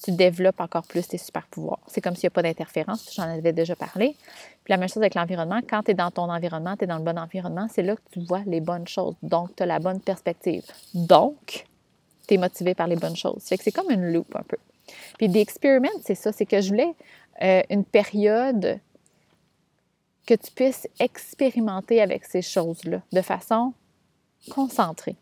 tu 0.04 0.12
développes 0.12 0.60
encore 0.60 0.86
plus 0.86 1.08
tes 1.08 1.18
super 1.18 1.48
pouvoirs. 1.48 1.80
C'est 1.88 2.02
comme 2.02 2.16
s'il 2.16 2.26
n'y 2.26 2.34
a 2.34 2.36
pas 2.36 2.42
d'interférence, 2.42 3.14
j'en 3.16 3.24
avais 3.24 3.54
déjà 3.54 3.76
parlé. 3.76 4.16
Puis 4.64 4.72
la 4.72 4.78
même 4.78 4.90
chose 4.90 4.98
avec 4.98 5.16
l'environnement, 5.16 5.62
quand 5.68 5.84
tu 5.84 5.92
es 5.92 5.94
dans 5.94 6.12
ton 6.12 6.30
environnement, 6.30 6.76
tu 6.76 6.84
es 6.84 6.88
dans 6.88 6.98
le 6.98 7.04
bon 7.04 7.18
environnement, 7.18 7.68
c'est 7.74 7.82
là 7.82 7.96
que 7.96 8.02
tu 8.12 8.20
vois 8.20 8.42
les 8.46 8.62
bonnes 8.62 8.88
choses. 8.88 9.16
Donc, 9.24 9.56
tu 9.56 9.64
as 9.64 9.66
la 9.66 9.80
bonne 9.80 10.02
perspective. 10.02 10.64
Donc, 10.94 11.66
tu 12.28 12.34
es 12.34 12.38
motivé 12.38 12.76
par 12.76 12.88
les 12.88 12.96
bonnes 12.96 13.16
choses. 13.16 13.42
Fait 13.44 13.58
que 13.58 13.64
c'est 13.64 13.72
comme 13.72 13.90
une 13.90 14.12
loupe 14.12 14.36
un 14.36 14.44
peu. 14.44 14.58
Puis 15.18 15.30
des 15.30 15.40
expériments, 15.40 15.90
c'est 16.04 16.16
ça, 16.16 16.32
c'est 16.32 16.46
que 16.46 16.62
je 16.62 16.70
voulais 16.70 16.94
euh, 17.42 17.62
une 17.70 17.84
période 17.84 18.80
que 20.26 20.34
tu 20.34 20.52
puisses 20.52 20.88
expérimenter 21.00 22.02
avec 22.02 22.26
ces 22.26 22.42
choses-là 22.42 23.02
de 23.12 23.22
façon 23.22 23.74
concentrée. 24.50 25.16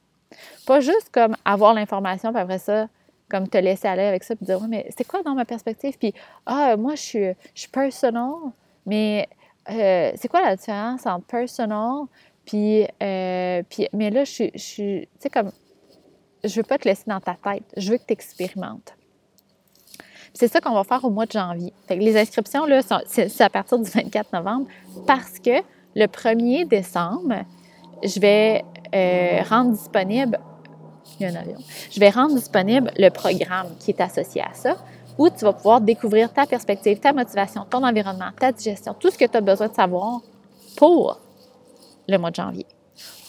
Pas 0.65 0.79
juste 0.79 1.09
comme 1.11 1.35
avoir 1.45 1.73
l'information, 1.73 2.31
puis 2.31 2.41
après 2.41 2.59
ça, 2.59 2.87
comme 3.29 3.47
te 3.47 3.57
laisser 3.57 3.87
aller 3.87 4.03
avec 4.03 4.23
ça, 4.23 4.35
puis 4.35 4.45
dire, 4.45 4.59
mais 4.67 4.87
c'est 4.95 5.05
quoi 5.05 5.23
dans 5.23 5.33
ma 5.33 5.45
perspective? 5.45 5.97
Puis, 5.97 6.13
ah, 6.45 6.77
moi, 6.77 6.95
je 6.95 7.01
suis, 7.01 7.27
je 7.53 7.61
suis 7.61 7.69
mais 8.85 9.27
euh, 9.69 10.11
c'est 10.15 10.27
quoi 10.27 10.41
la 10.41 10.55
différence 10.55 11.05
entre 11.05 11.25
personal, 11.25 12.05
puis, 12.45 12.85
euh, 13.01 13.63
puis 13.69 13.87
mais 13.93 14.09
là, 14.09 14.23
je, 14.23 14.43
je 14.53 14.59
suis, 14.59 15.01
tu 15.01 15.09
sais, 15.19 15.29
comme, 15.29 15.51
je 16.43 16.55
veux 16.55 16.63
pas 16.63 16.77
te 16.77 16.87
laisser 16.87 17.05
dans 17.07 17.19
ta 17.19 17.35
tête, 17.35 17.63
je 17.77 17.91
veux 17.91 17.97
que 17.97 18.05
tu 18.05 18.13
expérimentes. 18.13 18.93
C'est 20.33 20.47
ça 20.47 20.59
qu'on 20.59 20.73
va 20.73 20.83
faire 20.83 21.03
au 21.05 21.09
mois 21.09 21.25
de 21.25 21.31
janvier. 21.31 21.73
Les 21.89 22.17
inscriptions, 22.17 22.65
là, 22.65 22.81
c'est 23.07 23.41
à 23.41 23.49
partir 23.49 23.77
du 23.79 23.89
24 23.89 24.33
novembre 24.33 24.67
parce 25.05 25.39
que 25.39 25.61
le 25.95 26.05
1er 26.05 26.67
décembre, 26.67 27.43
je 28.03 28.19
vais 28.19 28.63
euh, 28.95 29.41
rendre 29.47 29.71
disponible 29.71 30.39
il 31.19 31.23
y 31.23 31.25
a 31.29 31.33
un 31.33 31.41
avion. 31.41 31.57
Je 31.91 31.99
vais 31.99 32.09
rendre 32.09 32.35
disponible 32.35 32.91
le 32.97 33.09
programme 33.09 33.67
qui 33.79 33.91
est 33.91 34.01
associé 34.01 34.41
à 34.41 34.53
ça, 34.53 34.77
où 35.17 35.29
tu 35.29 35.45
vas 35.45 35.53
pouvoir 35.53 35.81
découvrir 35.81 36.33
ta 36.33 36.45
perspective, 36.45 36.99
ta 36.99 37.13
motivation, 37.13 37.65
ton 37.69 37.83
environnement, 37.83 38.31
ta 38.39 38.51
digestion, 38.51 38.95
tout 38.99 39.11
ce 39.11 39.17
que 39.17 39.25
tu 39.25 39.37
as 39.37 39.41
besoin 39.41 39.67
de 39.67 39.75
savoir 39.75 40.21
pour 40.75 41.19
le 42.07 42.17
mois 42.17 42.31
de 42.31 42.35
janvier. 42.35 42.65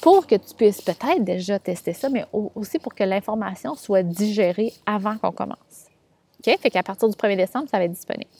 Pour 0.00 0.26
que 0.26 0.34
tu 0.34 0.54
puisses 0.54 0.82
peut-être 0.82 1.22
déjà 1.24 1.58
tester 1.58 1.92
ça, 1.92 2.08
mais 2.08 2.24
aussi 2.32 2.78
pour 2.78 2.94
que 2.94 3.04
l'information 3.04 3.74
soit 3.74 4.02
digérée 4.02 4.72
avant 4.86 5.16
qu'on 5.18 5.32
commence. 5.32 5.83
Fait 6.44 6.70
qu'à 6.70 6.82
partir 6.82 7.08
du 7.08 7.14
1er 7.14 7.36
décembre, 7.36 7.68
ça 7.70 7.78
va 7.78 7.84
être 7.84 7.92
disponible. 7.92 8.30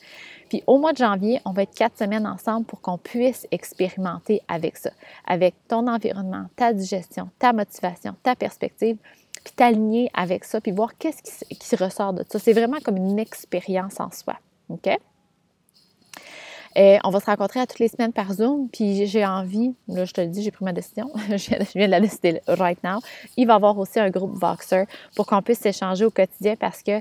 Puis 0.48 0.62
au 0.66 0.78
mois 0.78 0.92
de 0.92 0.98
janvier, 0.98 1.40
on 1.44 1.52
va 1.52 1.62
être 1.62 1.74
quatre 1.74 1.98
semaines 1.98 2.26
ensemble 2.26 2.66
pour 2.66 2.80
qu'on 2.80 2.98
puisse 2.98 3.46
expérimenter 3.50 4.40
avec 4.48 4.76
ça, 4.76 4.90
avec 5.26 5.54
ton 5.68 5.86
environnement, 5.88 6.46
ta 6.56 6.72
digestion, 6.72 7.30
ta 7.38 7.52
motivation, 7.52 8.14
ta 8.22 8.34
perspective, 8.36 8.96
puis 9.42 9.52
t'aligner 9.54 10.10
avec 10.14 10.44
ça, 10.44 10.60
puis 10.60 10.72
voir 10.72 10.96
qu'est-ce 10.96 11.22
qui, 11.22 11.76
ressort 11.76 12.12
de 12.12 12.24
ça. 12.28 12.38
C'est 12.38 12.52
vraiment 12.52 12.78
comme 12.84 12.96
une 12.96 13.18
expérience 13.18 14.00
en 14.00 14.10
soi. 14.10 14.36
OK? 14.68 14.88
Et 16.76 16.98
on 17.04 17.10
va 17.10 17.20
se 17.20 17.26
rencontrer 17.26 17.60
à 17.60 17.66
toutes 17.66 17.78
les 17.78 17.88
semaines 17.88 18.12
par 18.12 18.32
Zoom, 18.32 18.68
puis 18.68 19.06
j'ai 19.06 19.24
envie, 19.24 19.74
là 19.86 20.04
je 20.04 20.12
te 20.12 20.20
le 20.20 20.26
dis, 20.26 20.42
j'ai 20.42 20.50
pris 20.50 20.64
ma 20.64 20.72
décision, 20.72 21.10
je 21.28 21.76
viens 21.76 21.86
de 21.86 21.90
la 21.90 22.00
décider 22.00 22.40
right 22.48 22.82
now. 22.82 22.98
Il 23.36 23.46
va 23.46 23.52
y 23.52 23.56
avoir 23.56 23.78
aussi 23.78 24.00
un 24.00 24.10
groupe 24.10 24.36
Voxer 24.36 24.84
pour 25.14 25.26
qu'on 25.26 25.40
puisse 25.40 25.60
s'échanger 25.60 26.04
au 26.04 26.10
quotidien 26.10 26.56
parce 26.56 26.82
que 26.82 27.00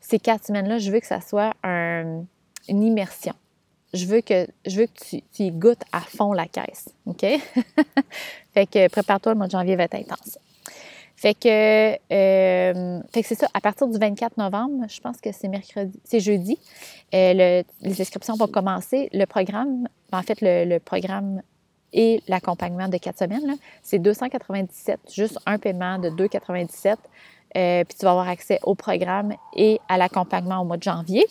ces 0.00 0.18
quatre 0.18 0.46
semaines-là, 0.46 0.78
je 0.78 0.90
veux 0.90 1.00
que 1.00 1.06
ça 1.06 1.20
soit 1.20 1.52
une 1.64 2.26
immersion. 2.68 3.34
Je 3.94 4.04
veux 4.04 4.20
que, 4.20 4.46
je 4.66 4.80
veux 4.80 4.86
que 4.86 5.20
tu, 5.32 5.42
y 5.42 5.50
goûtes 5.50 5.82
à 5.92 6.00
fond 6.00 6.32
la 6.32 6.46
caisse. 6.46 6.90
OK? 7.06 7.22
fait 8.54 8.66
que 8.66 8.88
prépare-toi, 8.88 9.32
le 9.32 9.38
mois 9.38 9.46
de 9.46 9.52
janvier 9.52 9.76
va 9.76 9.84
être 9.84 9.94
intense. 9.94 10.38
Fait 11.18 11.34
que, 11.34 11.94
euh, 12.12 13.00
c'est 13.12 13.34
ça, 13.34 13.48
à 13.52 13.60
partir 13.60 13.88
du 13.88 13.98
24 13.98 14.36
novembre, 14.36 14.86
je 14.88 15.00
pense 15.00 15.20
que 15.20 15.32
c'est 15.32 15.48
mercredi, 15.48 15.98
c'est 16.04 16.20
jeudi, 16.20 16.56
euh, 17.12 17.64
les 17.82 18.00
inscriptions 18.00 18.36
vont 18.36 18.46
commencer. 18.46 19.08
Le 19.12 19.24
programme, 19.24 19.88
en 20.12 20.22
fait, 20.22 20.38
le, 20.40 20.78
programme 20.78 21.42
et 21.92 22.22
l'accompagnement 22.28 22.86
de 22.86 22.98
quatre 22.98 23.18
semaines, 23.18 23.56
c'est 23.82 23.98
297, 23.98 25.00
juste 25.12 25.40
un 25.44 25.58
paiement 25.58 25.98
de 25.98 26.10
297. 26.10 27.00
Euh, 27.56 27.84
puis 27.84 27.96
tu 27.98 28.04
vas 28.04 28.10
avoir 28.10 28.28
accès 28.28 28.58
au 28.62 28.74
programme 28.74 29.34
et 29.56 29.80
à 29.88 29.96
l'accompagnement 29.96 30.60
au 30.60 30.64
mois 30.64 30.76
de 30.76 30.82
janvier. 30.82 31.26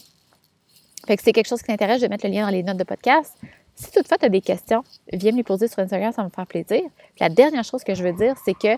Fait 1.05 1.15
que 1.15 1.23
c'est 1.23 1.33
quelque 1.33 1.47
chose 1.47 1.61
qui 1.61 1.67
t'intéresse, 1.67 1.97
je 1.97 2.01
vais 2.01 2.09
mettre 2.09 2.25
le 2.27 2.33
lien 2.33 2.45
dans 2.45 2.51
les 2.51 2.63
notes 2.63 2.77
de 2.77 2.83
podcast. 2.83 3.37
Si 3.75 3.91
toutefois 3.91 4.17
tu 4.17 4.25
as 4.25 4.29
des 4.29 4.41
questions, 4.41 4.83
viens 5.13 5.31
me 5.31 5.37
les 5.37 5.43
poser 5.43 5.67
sur 5.67 5.79
Instagram, 5.79 6.11
ça 6.11 6.23
va 6.23 6.27
me 6.27 6.33
faire 6.33 6.47
plaisir. 6.47 6.81
la 7.19 7.29
dernière 7.29 7.63
chose 7.63 7.83
que 7.83 7.93
je 7.93 8.03
veux 8.03 8.13
dire, 8.13 8.35
c'est 8.43 8.55
que 8.55 8.75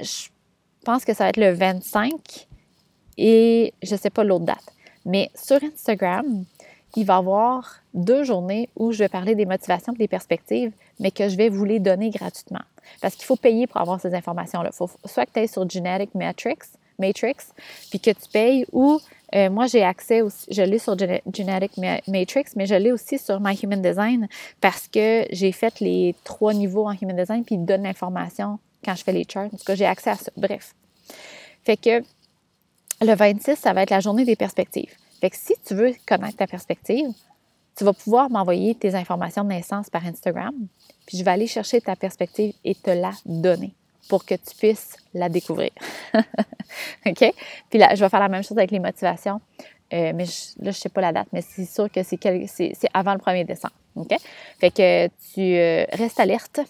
je 0.00 0.28
pense 0.84 1.04
que 1.04 1.12
ça 1.12 1.24
va 1.24 1.30
être 1.30 1.36
le 1.36 1.52
25 1.52 2.10
et 3.18 3.74
je 3.82 3.92
ne 3.92 3.98
sais 3.98 4.10
pas 4.10 4.24
l'autre 4.24 4.46
date. 4.46 4.64
Mais 5.04 5.30
sur 5.34 5.62
Instagram, 5.62 6.44
il 6.96 7.04
va 7.06 7.14
y 7.14 7.18
avoir 7.18 7.80
deux 7.94 8.24
journées 8.24 8.68
où 8.76 8.92
je 8.92 8.98
vais 8.98 9.08
parler 9.08 9.34
des 9.34 9.46
motivations 9.46 9.92
et 9.92 9.98
des 9.98 10.08
perspectives, 10.08 10.72
mais 10.98 11.10
que 11.10 11.28
je 11.28 11.36
vais 11.36 11.48
vous 11.48 11.64
les 11.64 11.80
donner 11.80 12.10
gratuitement. 12.10 12.62
Parce 13.00 13.14
qu'il 13.14 13.24
faut 13.24 13.36
payer 13.36 13.66
pour 13.66 13.80
avoir 13.80 14.00
ces 14.00 14.14
informations-là. 14.14 14.70
Faut 14.72 14.90
soit 15.04 15.26
que 15.26 15.32
tu 15.32 15.40
ailles 15.40 15.48
sur 15.48 15.68
Genetic 15.68 16.14
Matrix, 16.14 16.58
Matrix, 16.98 17.36
puis 17.90 18.00
que 18.00 18.10
tu 18.10 18.28
payes 18.32 18.66
ou 18.72 19.00
Euh, 19.34 19.48
moi, 19.48 19.66
j'ai 19.66 19.84
accès 19.84 20.22
aussi, 20.22 20.46
je 20.50 20.62
l'ai 20.62 20.78
sur 20.78 20.98
Genetic 20.98 21.76
Matrix, 22.08 22.46
mais 22.56 22.66
je 22.66 22.74
l'ai 22.74 22.90
aussi 22.90 23.18
sur 23.18 23.40
My 23.40 23.56
Human 23.62 23.80
Design 23.80 24.28
parce 24.60 24.88
que 24.88 25.24
j'ai 25.30 25.52
fait 25.52 25.78
les 25.80 26.14
trois 26.24 26.52
niveaux 26.52 26.86
en 26.88 26.92
Human 27.00 27.16
Design, 27.16 27.44
puis 27.44 27.54
il 27.54 27.64
donne 27.64 27.84
l'information 27.84 28.58
quand 28.84 28.94
je 28.96 29.04
fais 29.04 29.12
les 29.12 29.24
charts. 29.28 29.46
En 29.46 29.56
tout 29.56 29.64
cas, 29.64 29.74
j'ai 29.74 29.86
accès 29.86 30.10
à 30.10 30.16
ça. 30.16 30.32
Bref. 30.36 30.74
Fait 31.64 31.76
que 31.76 32.02
le 33.02 33.14
26, 33.14 33.56
ça 33.56 33.72
va 33.72 33.82
être 33.82 33.90
la 33.90 34.00
journée 34.00 34.24
des 34.24 34.36
perspectives. 34.36 34.92
Fait 35.20 35.30
que 35.30 35.36
si 35.36 35.54
tu 35.66 35.74
veux 35.74 35.92
connaître 36.06 36.36
ta 36.36 36.46
perspective, 36.46 37.12
tu 37.76 37.84
vas 37.84 37.92
pouvoir 37.92 38.30
m'envoyer 38.30 38.74
tes 38.74 38.94
informations 38.94 39.44
de 39.44 39.48
naissance 39.48 39.88
par 39.90 40.04
Instagram, 40.06 40.54
puis 41.06 41.18
je 41.18 41.24
vais 41.24 41.30
aller 41.30 41.46
chercher 41.46 41.80
ta 41.80 41.96
perspective 41.96 42.54
et 42.64 42.74
te 42.74 42.90
la 42.90 43.12
donner 43.24 43.74
pour 44.08 44.24
que 44.24 44.34
tu 44.34 44.56
puisses 44.56 44.96
la 45.14 45.28
découvrir. 45.28 45.70
OK? 47.06 47.32
Puis 47.70 47.78
là, 47.78 47.94
je 47.94 48.04
vais 48.04 48.08
faire 48.08 48.20
la 48.20 48.28
même 48.28 48.42
chose 48.42 48.58
avec 48.58 48.70
les 48.70 48.80
motivations. 48.80 49.40
Euh, 49.92 50.12
mais 50.14 50.24
là, 50.60 50.70
je 50.70 50.78
sais 50.78 50.88
pas 50.88 51.00
la 51.00 51.12
date, 51.12 51.28
mais 51.32 51.42
c'est 51.42 51.64
sûr 51.64 51.90
que 51.90 52.02
c'est, 52.02 52.18
avant 52.94 53.14
le 53.14 53.18
1er 53.18 53.44
décembre. 53.44 53.74
OK? 53.96 54.14
Fait 54.58 54.70
que 54.70 55.06
tu 55.32 55.40
euh, 55.40 55.84
restes 55.92 56.20
alerte. 56.20 56.60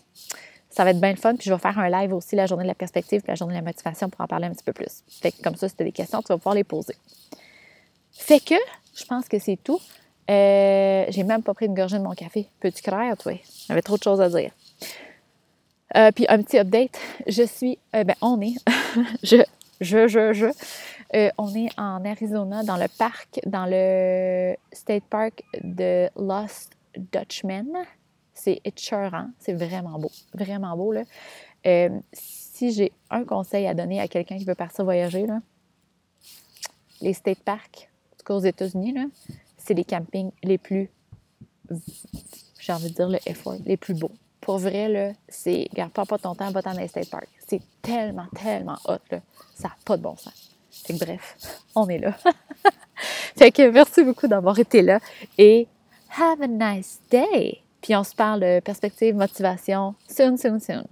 Ça 0.70 0.84
va 0.84 0.90
être 0.90 1.00
bien 1.00 1.10
le 1.10 1.16
fun. 1.16 1.34
Puis 1.34 1.46
je 1.48 1.52
vais 1.52 1.58
faire 1.58 1.78
un 1.78 1.90
live 1.90 2.14
aussi 2.14 2.36
la 2.36 2.46
journée 2.46 2.64
de 2.64 2.68
la 2.68 2.74
perspective 2.74 3.20
puis 3.20 3.30
la 3.30 3.34
journée 3.34 3.54
de 3.54 3.58
la 3.58 3.64
motivation 3.64 4.08
pour 4.08 4.20
en 4.20 4.26
parler 4.26 4.46
un 4.46 4.52
petit 4.52 4.64
peu 4.64 4.72
plus. 4.72 5.02
Fait 5.20 5.32
que 5.32 5.42
comme 5.42 5.56
ça, 5.56 5.68
si 5.68 5.74
tu 5.74 5.82
as 5.82 5.86
des 5.86 5.92
questions, 5.92 6.22
tu 6.22 6.28
vas 6.28 6.38
pouvoir 6.38 6.54
les 6.54 6.64
poser. 6.64 6.94
Fait 8.20 8.38
que 8.38 8.54
je 8.94 9.04
pense 9.04 9.28
que 9.28 9.38
c'est 9.38 9.56
tout. 9.56 9.80
Euh, 10.30 11.06
j'ai 11.09 11.24
même 11.24 11.42
pas 11.42 11.54
pris 11.54 11.66
une 11.66 11.74
gorgée 11.74 11.98
de 11.98 12.02
mon 12.02 12.12
café. 12.12 12.46
Peux-tu 12.61 12.83
croire, 12.83 13.16
toi? 13.16 13.33
J'avais 13.66 13.83
trop 13.83 13.96
de 13.96 14.02
choses 14.02 14.20
à 14.20 14.28
dire. 14.28 14.52
Euh, 15.96 16.12
puis 16.12 16.26
un 16.28 16.42
petit 16.42 16.59
update. 16.59 16.98
Je 17.26 17.42
suis. 17.42 17.78
Euh, 17.96 18.04
ben, 18.04 18.14
on 18.20 18.40
est. 18.40 18.54
je, 19.24 19.42
je, 19.80 20.06
je, 20.06 20.33
je. 20.35 20.46
On 21.38 21.52
est 21.56 21.70
en 21.76 22.04
Arizona, 22.04 22.62
dans 22.62 22.76
le 22.76 22.87
parc, 22.98 23.40
dans 23.46 23.66
le 23.66 24.54
State 24.70 25.02
Park 25.11 25.42
de 25.64 26.09
Lost 26.14 26.70
Dutchman. 26.96 27.72
C'est 28.35 28.61
écœurant. 28.64 29.28
C'est 29.38 29.54
vraiment 29.54 29.98
beau. 29.98 30.12
Vraiment 30.35 30.76
beau, 30.76 30.92
là. 30.92 31.02
si 32.12 32.70
j'ai 32.72 32.92
un 33.11 33.24
conseil 33.24 33.66
à 33.66 33.74
donner 33.74 33.98
à 33.98 34.06
quelqu'un 34.06 34.38
qui 34.38 34.44
veut 34.44 34.54
partir 34.54 34.85
voyager, 34.85 35.26
là, 35.26 35.40
les 37.00 37.14
State 37.14 37.40
Parks, 37.40 37.89
aux 38.35 38.40
États-Unis, 38.40 38.95
c'est 39.57 39.75
les 39.75 39.85
campings 39.85 40.31
les 40.43 40.59
plus, 40.59 40.90
j'ai 42.59 42.73
envie 42.73 42.90
de 42.90 42.95
dire 42.95 43.09
le 43.09 43.19
effort, 43.27 43.57
les 43.64 43.77
plus 43.77 43.95
beaux. 43.95 44.12
Pour 44.40 44.59
vrai, 44.59 45.14
c'est, 45.29 45.69
garde 45.75 45.93
pas, 45.93 46.07
pas 46.07 46.19
ton 46.19 46.35
temps, 46.35 46.51
va 46.51 46.62
dans 46.62 46.73
les 46.73 46.88
state 46.88 47.11
park. 47.11 47.29
C'est 47.47 47.61
tellement, 47.83 48.27
tellement 48.35 48.79
hot, 48.87 48.99
là. 49.11 49.21
Ça 49.55 49.69
n'a 49.69 49.77
pas 49.85 49.97
de 49.97 50.03
bon 50.03 50.16
sens. 50.16 50.51
Fait 50.71 50.95
que 50.95 51.05
bref, 51.05 51.37
on 51.75 51.88
est 51.88 51.99
là. 51.99 52.16
fait 53.37 53.51
que 53.51 53.71
merci 53.71 54.03
beaucoup 54.03 54.29
d'avoir 54.29 54.59
été 54.59 54.83
là 54.83 55.01
et 55.37 55.66
have 56.19 56.40
a 56.40 56.47
nice 56.47 57.01
day. 57.11 57.59
Puis 57.83 57.95
on 57.97 58.05
se 58.05 58.14
parle 58.14 58.40
de 58.40 58.61
perspective, 58.61 59.14
motivation, 59.14 59.95
soon, 60.09 60.37
soon, 60.37 60.61
soon. 60.61 60.85